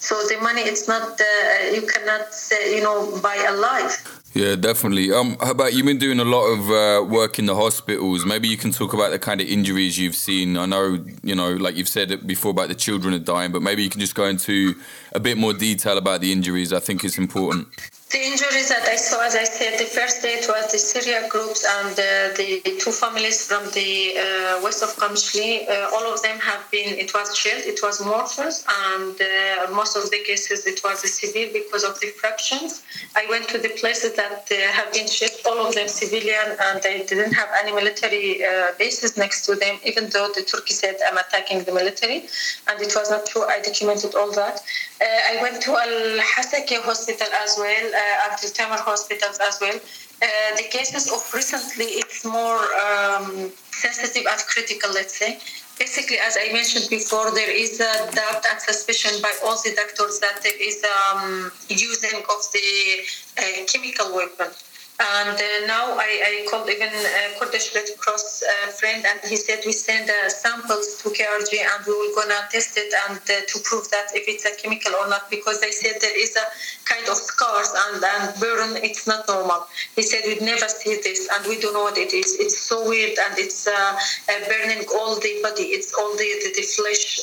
[0.00, 1.20] So the money, it's not.
[1.20, 4.17] Uh, you cannot, say, you know, buy a life.
[4.34, 5.10] Yeah, definitely.
[5.10, 8.24] Um, how about you've been doing a lot of uh, work in the hospitals?
[8.26, 10.56] Maybe you can talk about the kind of injuries you've seen.
[10.56, 13.82] I know, you know, like you've said before about the children are dying, but maybe
[13.82, 14.74] you can just go into
[15.12, 16.72] a bit more detail about the injuries.
[16.72, 17.68] I think it's important.
[18.10, 21.28] The injuries that I saw, as I said, the first day it was the Syria
[21.28, 25.68] groups and uh, the two families from the uh, west of Qamishli.
[25.68, 29.94] Uh, all of them have been, it was shelled, it was mortars, and uh, most
[29.94, 32.82] of the cases it was civil because of the fractions.
[33.14, 36.82] I went to the places that uh, have been shelled, all of them civilian, and
[36.82, 40.96] they didn't have any military uh, bases next to them, even though the Turkey said,
[41.06, 42.24] I'm attacking the military.
[42.68, 43.44] And it was not true.
[43.44, 44.62] I documented all that.
[45.00, 49.78] I went to Al Hasaka hospital as well uh, Abdul Tamer hospitals as well.
[50.20, 55.38] Uh, the cases of recently, it's more um, sensitive and critical, let's say.
[55.78, 60.18] Basically, as I mentioned before, there is a doubt and suspicion by all the doctors
[60.18, 62.68] that there is um, using of the
[63.38, 64.50] uh, chemical weapon.
[65.00, 69.36] And uh, now I, I, called even uh, Kurdish Red Cross uh, friend, and he
[69.36, 73.46] said we send uh, samples to KRG and we will gonna test it and uh,
[73.46, 76.42] to prove that if it's a chemical or not, because they said there is a
[76.84, 78.74] kind of scars and, and burn.
[78.82, 79.68] It's not normal.
[79.94, 82.34] He said we'd never see this, and we don't know what it is.
[82.40, 83.94] It's so weird, and it's uh,
[84.50, 85.78] burning all the body.
[85.78, 87.22] It's all the the, the flesh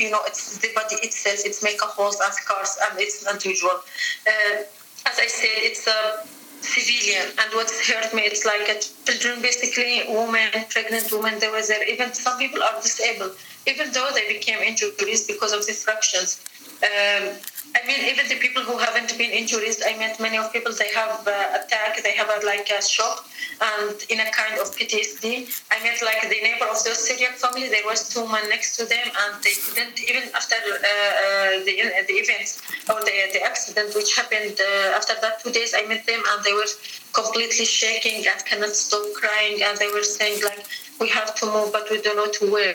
[0.00, 1.44] you know, it's the body itself.
[1.44, 3.84] It's make a holes and scars, and it's unusual.
[4.26, 4.64] Uh,
[5.06, 6.26] as I said, it's a
[6.62, 8.68] civilian, and what hurt me, it's like
[9.04, 11.38] children, basically, women, pregnant women.
[11.38, 11.82] There was there.
[11.88, 13.32] Even some people are disabled,
[13.66, 16.40] even though they became injuries because of the fractions.
[16.82, 17.36] Um,
[17.70, 20.90] I mean, even the people who haven't been injuries, I met many of people, they
[20.92, 23.28] have uh, attack, they have a, like a shock
[23.60, 25.46] and in a kind of PTSD.
[25.70, 28.86] I met like the neighbor of those Syriac family, there was two men next to
[28.86, 31.74] them and they couldn't, even after uh, uh, the,
[32.08, 36.04] the events or the, the accident which happened uh, after that two days, I met
[36.06, 36.70] them and they were
[37.12, 40.66] completely shaking and cannot stop crying and they were saying like,
[40.98, 42.74] we have to move but we don't know to where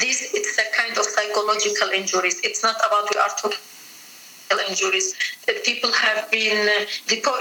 [0.00, 2.40] this it's a kind of psychological injuries.
[2.42, 3.58] It's not about we are talking
[4.68, 5.14] injuries.
[5.46, 6.84] That people have been uh,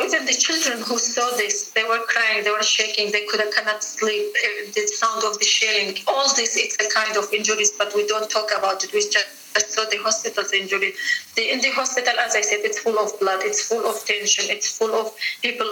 [0.06, 3.84] even the children who saw this they were crying they were shaking they could cannot
[3.84, 7.94] sleep uh, the sound of the shelling all this it's a kind of injuries but
[7.96, 8.94] we don't talk about it.
[8.94, 10.94] We just saw the hospital's injury.
[11.36, 14.46] The, in the hospital as i said it's full of blood it's full of tension
[14.50, 15.70] it's full of people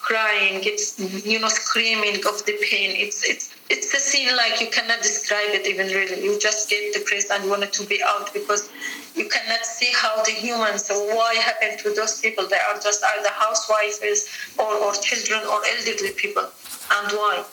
[0.00, 1.28] crying it's mm-hmm.
[1.28, 5.50] you know screaming of the pain it's it's it's a scene like you cannot describe
[5.50, 6.22] it even really.
[6.22, 8.68] You just get depressed and wanted to be out because
[9.14, 12.48] you cannot see how the humans, why happened to those people.
[12.48, 16.42] They are just either housewives or, or children or elderly people.
[16.42, 17.44] And why?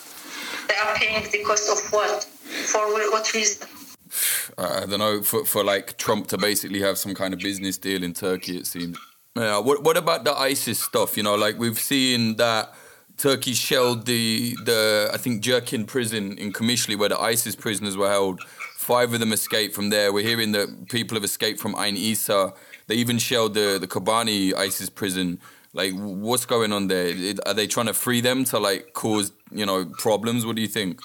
[0.67, 2.23] They are paying the cost of what?
[2.23, 2.79] For
[3.11, 3.67] what reason?
[4.57, 8.03] I don't know, for, for like Trump to basically have some kind of business deal
[8.03, 8.97] in Turkey, it seems.
[9.37, 11.15] Yeah, what, what about the ISIS stuff?
[11.15, 12.73] You know, like we've seen that
[13.17, 18.09] Turkey shelled the the I think Cherkin prison in Qamishli where the ISIS prisoners were
[18.09, 18.41] held.
[18.77, 20.11] Five of them escaped from there.
[20.11, 22.53] We're hearing that people have escaped from Ain Issa.
[22.87, 25.39] They even shelled the the Kobani ISIS prison.
[25.73, 27.13] Like, what's going on there?
[27.45, 30.47] Are they trying to free them to like cause you know problems?
[30.47, 30.99] What do you think?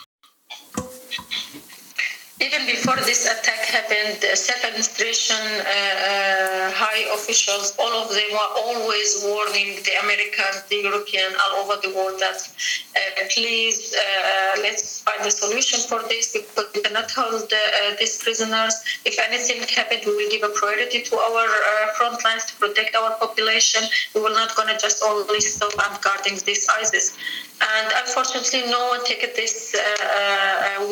[2.43, 3.27] even before this
[3.73, 10.77] happened, self-administration uh, uh, high officials, all of them were always warning the Americans, the
[10.85, 13.01] Europeans, all over the world that uh,
[13.33, 17.59] please uh, let's find a solution for this because we cannot hold uh,
[17.99, 18.75] these prisoners.
[19.09, 22.95] If anything happened, we will give a priority to our uh, front lines to protect
[22.95, 23.83] our population.
[24.15, 27.17] We will not gonna just only stop and guarding this ISIS.
[27.63, 29.73] And unfortunately, no one took this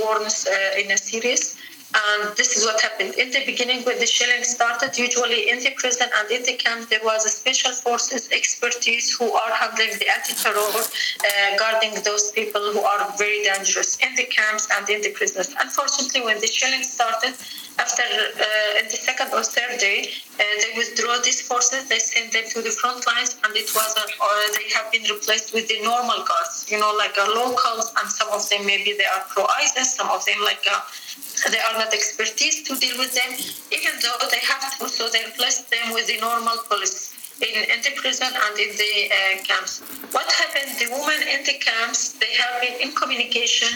[0.01, 0.47] warns
[0.79, 1.60] in a serious.
[1.92, 3.14] And this is what happened.
[3.14, 6.88] In the beginning, when the shelling started, usually in the prison and in the camp,
[6.88, 12.61] there was a special forces expertise who are handling the anti-terror, uh, guarding those people
[12.72, 15.53] who are very dangerous in the camps and in the prisons.
[15.59, 17.34] Unfortunately, when the shelling started,
[17.79, 21.89] After uh, the second or third day, uh, they withdraw these forces.
[21.89, 25.55] They send them to the front lines, and it was or they have been replaced
[25.55, 26.66] with the normal guards.
[26.68, 29.95] You know, like locals, and some of them maybe they are pro ISIS.
[29.95, 33.33] Some of them like they are not expertise to deal with them,
[33.73, 34.89] even though they have to.
[34.89, 38.93] So they replace them with the normal police in, in the prison and in the
[39.09, 39.81] uh, camps.
[40.12, 40.77] What happened?
[40.79, 43.73] The women in the camps they have been in communication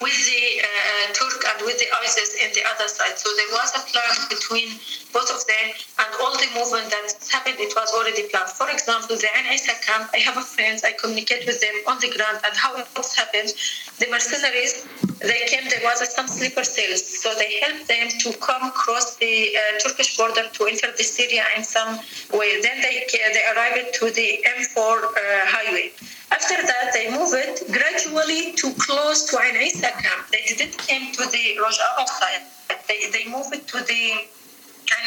[0.00, 3.18] with the uh, Turk and with the ISIS in the other side.
[3.18, 4.78] So there was a plan between
[5.12, 5.66] both of them
[5.98, 7.17] and all the movement that
[7.60, 8.50] it was already planned.
[8.50, 11.98] For example, the Ain Issa camp, I have a friend, I communicate with them on
[12.00, 12.86] the ground and how it
[13.16, 13.52] happened.
[13.98, 14.86] The mercenaries,
[15.18, 17.02] they came, there was some sleeper cells.
[17.02, 21.44] So they helped them to come across the uh, Turkish border to enter the Syria
[21.56, 21.98] in some
[22.32, 22.60] way.
[22.62, 25.10] Then they, they arrived to the M4 uh,
[25.50, 25.92] highway.
[26.30, 30.28] After that, they moved gradually to close to Ain Issa camp.
[30.30, 32.44] They didn't come to the Rojava side.
[32.86, 34.28] They, they moved to the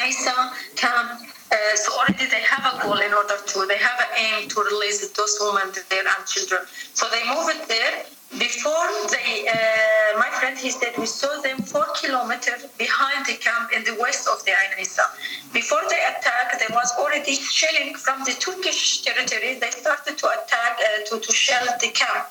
[0.07, 1.21] Issa camp.
[1.51, 4.61] Uh, so already they have a goal in order to, they have an aim to
[4.61, 6.61] release those women there and children.
[6.93, 8.05] So they moved there
[8.39, 13.73] before they, uh, my friend, he said we saw them four kilometers behind the camp
[13.75, 15.03] in the west of the Ain Issa.
[15.51, 19.59] Before they attacked, there was already shelling from the Turkish territory.
[19.59, 22.27] They started to attack, uh, to, to shell the camp.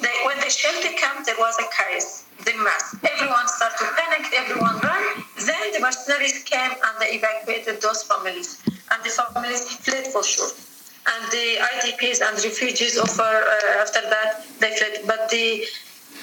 [0.00, 2.96] They, when they shelled the camp, there was a chaos, the mass.
[3.02, 5.24] Everyone started to panic, everyone ran.
[5.46, 8.62] Then the mercenaries came and they evacuated those families.
[8.90, 10.50] And the families fled for sure
[11.06, 15.02] and the IDPs and refugees offer uh, after that they fled.
[15.06, 15.66] But the,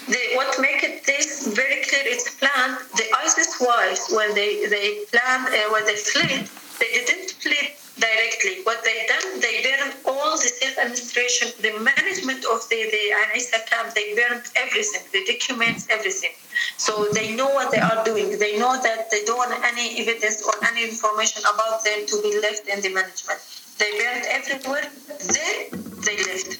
[0.08, 2.78] the what make it this very clear it's planned.
[2.96, 6.48] The ISIS wives when they they planned uh, when they fled,
[6.80, 8.64] they didn't flee directly.
[8.64, 13.60] What they done, they burned all the self-administration, the management of the the Ain Issa
[13.70, 13.94] camp.
[13.94, 16.32] They burned everything, the documents, everything.
[16.78, 18.40] So they know what they are doing.
[18.40, 22.40] They know that they don't want any evidence or any information about them to be
[22.40, 23.40] left in the management.
[23.78, 24.88] They burned everywhere.
[25.36, 25.58] Then
[26.04, 26.60] they left.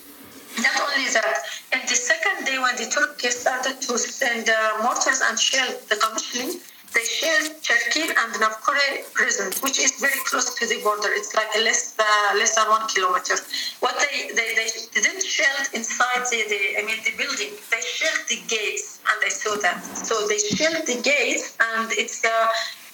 [0.60, 1.40] Not only that,
[1.72, 5.96] and the second day when the Turkish started to send uh, mortars and shell the
[5.96, 6.60] commissioning,
[6.94, 11.10] they shelled Cherkin and Navkure prison, which is very close to the border.
[11.12, 13.36] It's like less uh, less than one kilometer.
[13.80, 14.70] What they, they, they
[15.02, 17.52] didn't shell inside the, the I mean the building.
[17.72, 19.84] They shelled the gates, and I saw that.
[19.84, 22.48] So they shelled the gates, and it's uh,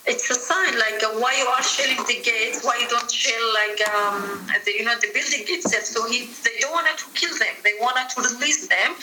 [0.07, 3.45] it's a sign like uh, why you are shelling the gates, why you don't shell
[3.53, 5.83] like um, the, you know the building itself.
[5.83, 8.95] So he, they don't want to kill them, they want to release them.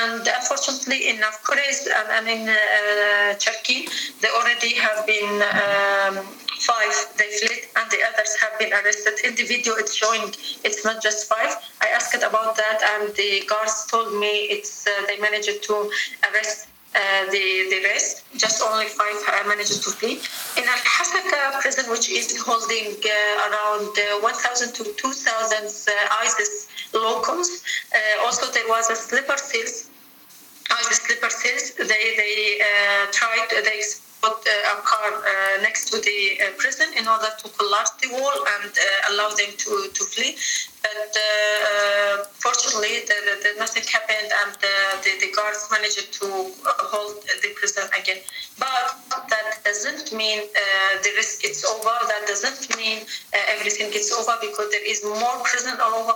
[0.00, 3.88] And unfortunately, in Navkures and, and in uh, Turkey,
[4.20, 5.42] they already have been.
[5.42, 6.26] Um,
[6.58, 10.22] five they fled and the others have been arrested in the video it's showing
[10.64, 14.90] it's not just five i asked about that and the guards told me it's uh,
[15.06, 15.90] they managed to
[16.32, 19.14] arrest uh, the, the rest, just only five
[19.46, 20.16] managed to flee.
[20.56, 25.64] In Al Hasaka prison, which is holding uh, around uh, 1,000 to 2,000
[26.24, 27.62] ISIS locals,
[28.24, 29.90] also there was a sleeper cells.
[30.70, 31.74] ISIS sleeper cells.
[31.76, 32.60] They they
[33.12, 33.80] tried they
[34.22, 38.36] put a car uh, next to the uh, prison in order to collapse the wall
[38.58, 40.36] and uh, allow them to, to flee.
[40.82, 41.18] But
[42.38, 46.26] fortunately, the, the, the nothing happened and the, the guards managed to
[46.92, 48.22] hold the prison again.
[48.58, 48.94] But
[49.28, 50.46] that doesn't mean
[51.02, 51.90] the risk is over.
[52.06, 53.02] That doesn't mean
[53.58, 56.14] everything is over because there is more prison all over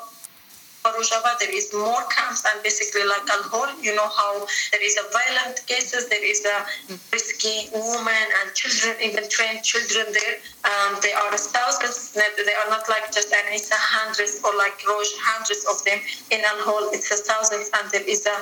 [0.84, 4.96] Rojava, there is more camps and basically like Al Hol, you know how there is
[4.96, 6.64] a violent cases, there is a
[7.12, 10.40] risky women and children, even trained children there.
[10.64, 14.80] Um, there are thousands, they are not like just an it's a hundreds or like
[14.88, 16.00] Roj, hundreds of them.
[16.32, 18.36] In Al Hol, it's a thousands and there is a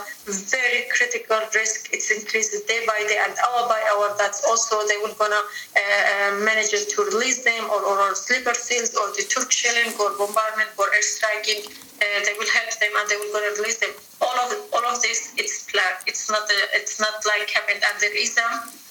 [0.47, 1.91] very critical risk.
[1.93, 4.15] It's increased day by day and hour by hour.
[4.15, 8.55] That's also they will gonna uh, uh, manage to release them or, or, or sleeper
[8.55, 11.67] cells or the Turk shelling or bombardment or striking
[11.99, 13.91] uh, they will help them and they will go and release them.
[14.21, 16.03] All of all of this, it's planned.
[16.07, 17.83] It's not a, it's not like happened.
[17.83, 18.88] under there is a uh,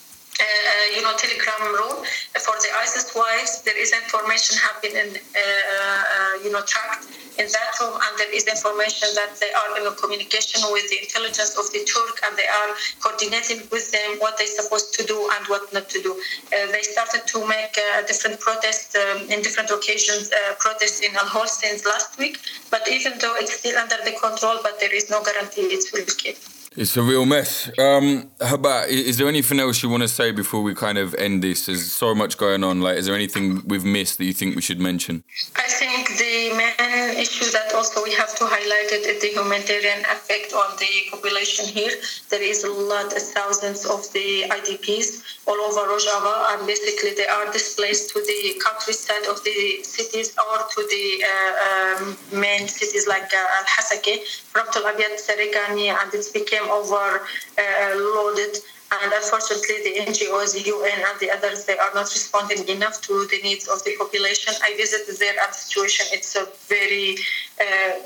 [0.95, 2.05] you know, telegram room
[2.37, 3.61] for the ISIS wives.
[3.63, 7.07] There is information have been, in, uh, uh, you know, tracked
[7.37, 11.53] in that room, and there is information that they are in communication with the intelligence
[11.57, 12.69] of the Turk, and they are
[12.99, 16.13] coordinating with them what they're supposed to do and what not to do.
[16.53, 21.15] Uh, they started to make uh, different protests um, in different occasions, uh, protests in
[21.15, 22.39] Al Hol since last week.
[22.71, 26.05] But even though it's still under the control, but there is no guarantee it will
[26.17, 26.37] keep.
[26.77, 27.71] It's a real mess.
[27.79, 31.43] Um, about, is there anything else you want to say before we kind of end
[31.43, 31.65] this?
[31.65, 32.81] There's so much going on.
[32.81, 35.23] Like, is there anything we've missed that you think we should mention?
[35.55, 40.53] I think the main issue that also we have to highlight is the humanitarian effect
[40.53, 41.93] on the population here.
[42.29, 47.51] There is a lot, thousands of the IDPs all over Rojava, and basically they are
[47.51, 53.33] displaced to the countryside of the cities or to the uh, um, main cities like
[53.33, 54.21] uh, Al Hasaka
[54.65, 58.57] Aviv, Serikani, and it became overloaded.
[58.89, 63.27] And unfortunately, the NGOs, the UN, and the others, they are not responding enough to
[63.27, 64.53] the needs of the population.
[64.63, 67.17] I visited there, the situation it's a very
[67.59, 67.99] uh,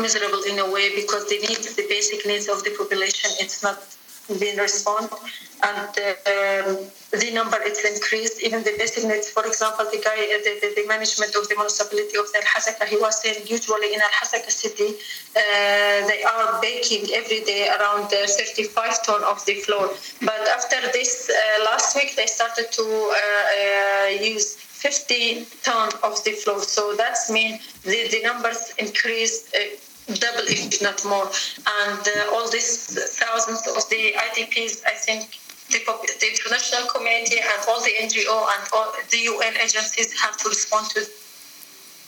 [0.00, 3.78] miserable in a way because the needs, the basic needs of the population, it's not
[4.38, 5.18] being responded
[5.62, 8.42] and um, the number it's increased.
[8.42, 11.56] Even the basic needs, for example, the guy, uh, the, the, the management of the
[11.56, 14.94] municipality of Al Hasaka, he was saying usually in Al Hasaka city,
[15.36, 19.90] uh, they are baking every day around uh, 35 ton of the flour.
[20.20, 26.22] But after this uh, last week, they started to uh, uh, use 50 ton of
[26.24, 26.60] the flour.
[26.60, 29.54] So that's mean the, the numbers increased
[30.14, 31.30] double if not more
[31.84, 35.38] and uh, all these thousands of the idps i think
[35.70, 35.78] the,
[36.20, 40.90] the international community and all the NGO and all the UN agencies have to respond
[40.90, 41.06] to.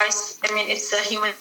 [0.01, 1.33] I mean, it's a human.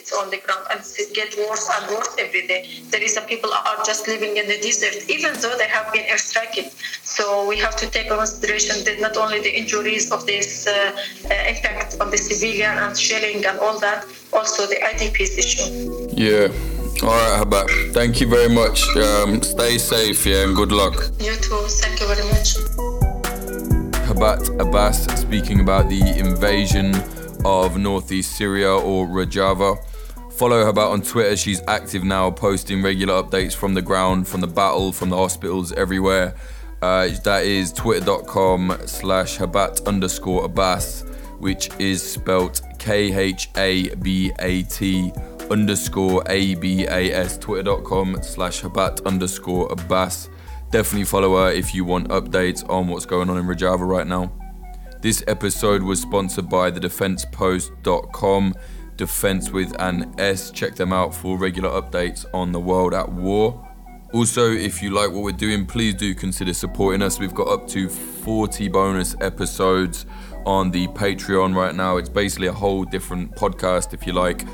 [0.00, 2.60] It's on the ground and it gets worse and worse every day.
[2.88, 6.06] There is a people are just living in the desert, even though they have been
[6.06, 6.72] airstriking.
[7.04, 11.52] So we have to take consideration that not only the injuries of this uh, uh,
[11.52, 15.68] impact on the civilian and shelling and all that, also the IDPs issue.
[16.16, 16.48] Yeah.
[17.02, 17.92] All right, Khabat.
[17.92, 18.88] Thank you very much.
[18.96, 20.94] Um, stay safe, yeah, and good luck.
[21.20, 21.62] You too.
[21.82, 22.56] Thank you very much.
[24.08, 26.94] Khabat Abbas speaking about the invasion
[27.44, 29.78] of northeast Syria or Rojava.
[30.32, 31.36] Follow her about on Twitter.
[31.36, 35.72] She's active now, posting regular updates from the ground, from the battle, from the hospitals,
[35.72, 36.34] everywhere.
[36.82, 41.04] Uh, that is twitter.com slash Khabat underscore Abbas,
[41.38, 45.12] which is spelt K H A B A T
[45.50, 50.30] underscore ABAS, twitter.com slash Khabat underscore Abbas.
[50.70, 54.32] Definitely follow her if you want updates on what's going on in Rojava right now.
[55.02, 58.54] This episode was sponsored by the defensepost.com,
[59.00, 60.50] defense with an S.
[60.50, 63.66] Check them out for regular updates on the world at war.
[64.12, 67.18] Also, if you like what we're doing, please do consider supporting us.
[67.18, 70.04] We've got up to 40 bonus episodes
[70.44, 71.96] on the Patreon right now.
[71.96, 74.44] It's basically a whole different podcast, if you like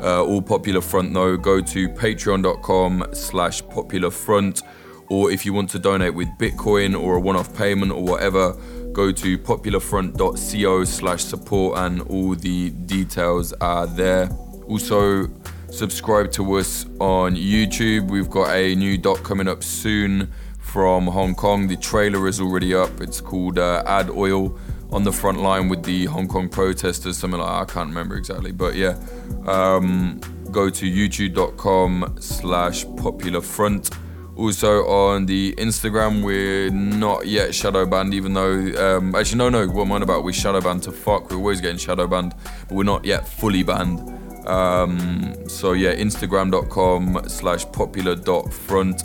[0.00, 4.62] uh, all Popular Front though, go to patreon.com slash popular front.
[5.08, 8.56] Or if you want to donate with Bitcoin or a one off payment or whatever,
[8.96, 14.30] go to popularfront.co slash support and all the details are there.
[14.68, 15.28] Also,
[15.70, 18.10] subscribe to us on YouTube.
[18.10, 21.68] We've got a new doc coming up soon from Hong Kong.
[21.68, 23.02] The trailer is already up.
[23.02, 24.58] It's called uh, Add Oil
[24.90, 27.70] on the front line with the Hong Kong protesters, something like that.
[27.70, 28.98] I can't remember exactly, but yeah.
[29.46, 33.90] Um, go to youtube.com slash popular front.
[34.36, 39.66] Also on the Instagram, we're not yet shadow banned, even though um, actually no no,
[39.66, 40.24] what am I about?
[40.24, 41.30] We shadow banned to fuck.
[41.30, 42.34] We're always getting shadow banned,
[42.68, 44.00] but we're not yet fully banned.
[44.46, 48.16] Um, so yeah, Instagram.com slash popular
[48.50, 49.04] front.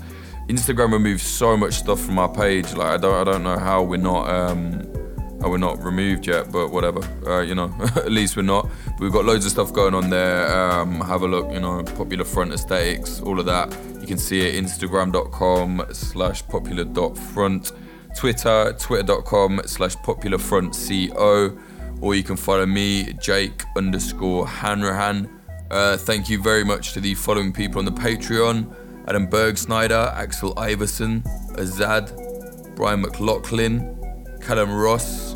[0.50, 2.74] Instagram removes so much stuff from our page.
[2.74, 4.86] Like I don't I don't know how we're not um,
[5.42, 7.02] and we're not removed yet, but whatever.
[7.26, 8.70] Uh, you know, at least we're not.
[9.02, 10.56] We've got loads of stuff going on there.
[10.56, 13.76] Um, have a look, you know, popular front aesthetics, all of that.
[14.00, 17.72] You can see it Instagram.com slash popular dot front,
[18.16, 20.74] Twitter, twitter.com slash popular front
[21.16, 21.58] co,
[22.00, 25.28] or you can follow me, Jake underscore Hanrahan.
[25.72, 28.72] Uh, thank you very much to the following people on the Patreon
[29.08, 31.24] Adam Berg Snyder, Axel Iverson,
[31.54, 33.98] Azad, Brian McLaughlin,
[34.44, 35.36] Callum Ross,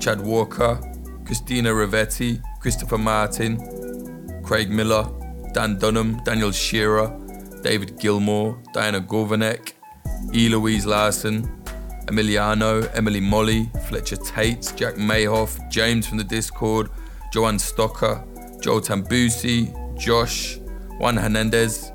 [0.00, 0.80] Chad Walker,
[1.26, 3.58] Christina Rivetti, Christopher Martin,
[4.42, 5.04] Craig Miller,
[5.52, 7.14] Dan Dunham, Daniel Shearer,
[7.62, 9.74] David Gilmore, Diana Gorvanek,
[10.32, 11.42] Eloise Larson,
[12.06, 16.88] Emiliano, Emily Molly, Fletcher Tate, Jack Mayhoff, James from the Discord,
[17.34, 18.24] Joanne Stocker,
[18.62, 20.56] Joel Tambusi, Josh,
[20.98, 21.92] Juan Hernandez,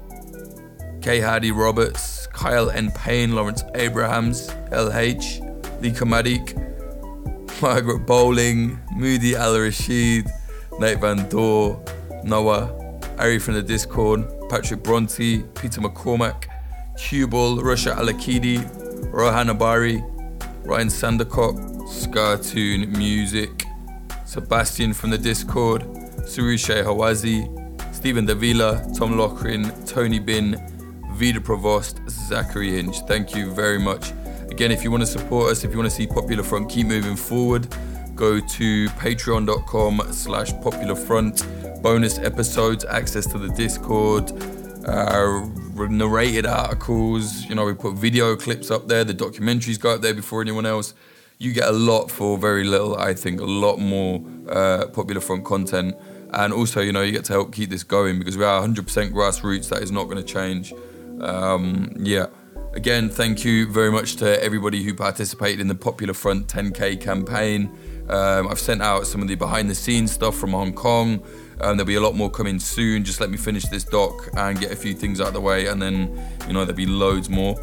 [1.02, 2.92] Kay Hardy Roberts, Kyle N.
[2.92, 6.54] Payne, Lawrence Abrahams, LH, Lee Kamadik,
[7.60, 10.30] Margaret Bowling, Moody Al Rashid,
[10.80, 11.84] Nate Van Dor,
[12.24, 12.74] Noah,
[13.18, 16.46] Ari from the Discord, Patrick Bronte, Peter McCormack,
[16.98, 18.58] Cubal, Russia Alakidi,
[19.12, 20.02] Rohan Abari,
[20.66, 21.58] Ryan Sandercock,
[21.88, 23.66] Scartoon Music,
[24.26, 25.82] Sebastian from the Discord,
[26.24, 27.48] Surushe Hawazi,
[27.94, 30.56] Stephen Davila, Tom Lochrin, Tony Bin,
[31.14, 33.00] Vida Provost, Zachary Hinch.
[33.02, 34.14] Thank you very much
[34.52, 36.88] Again, if you want to support us, if you want to see Popular Front keep
[36.88, 37.74] moving forward,
[38.20, 41.48] go to patreon.com slash popular front.
[41.82, 44.34] Bonus episodes, access to the Discord,
[44.86, 45.48] uh,
[45.88, 47.46] narrated articles.
[47.46, 49.06] You know, we put video clips up there.
[49.06, 50.94] The documentaries go up there before anyone else.
[51.38, 52.98] You get a lot for very little.
[52.98, 55.96] I think a lot more uh, popular front content,
[56.34, 59.14] and also you know you get to help keep this going because we are 100%
[59.14, 59.70] grassroots.
[59.70, 60.74] That is not going to change.
[61.22, 62.26] Um, yeah.
[62.74, 67.72] Again, thank you very much to everybody who participated in the Popular Front 10K campaign.
[68.10, 71.24] Um, I've sent out some of the behind the scenes stuff from Hong Kong.
[71.62, 73.04] Um, there'll be a lot more coming soon.
[73.04, 75.68] Just let me finish this doc and get a few things out of the way,
[75.68, 77.60] and then you know there'll be loads more.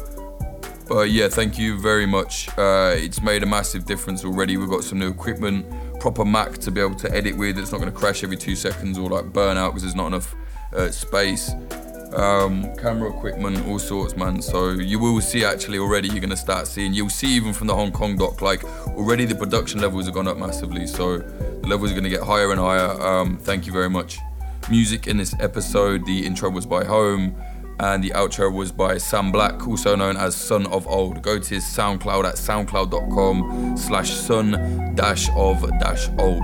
[0.87, 2.47] But yeah, thank you very much.
[2.57, 4.55] Uh, it's made a massive difference already.
[4.55, 5.65] We've got some new equipment,
[5.99, 7.57] proper Mac to be able to edit with.
[7.57, 10.07] It's not going to crash every two seconds or like burn out because there's not
[10.07, 10.33] enough
[10.73, 11.51] uh, space.
[12.17, 14.41] Um, camera equipment, all sorts, man.
[14.41, 16.07] So you will see actually already.
[16.07, 16.93] You're to start seeing.
[16.93, 20.27] You'll see even from the Hong Kong doc, like already the production levels have gone
[20.27, 20.87] up massively.
[20.87, 22.89] So the levels are to get higher and higher.
[23.01, 24.17] Um, thank you very much.
[24.69, 26.05] Music in this episode.
[26.05, 27.35] The intro was by Home
[27.79, 31.21] and the outro was by Sam Black, also known as Son of Old.
[31.21, 36.43] Go to his SoundCloud at soundcloud.com slash son dash of dash old.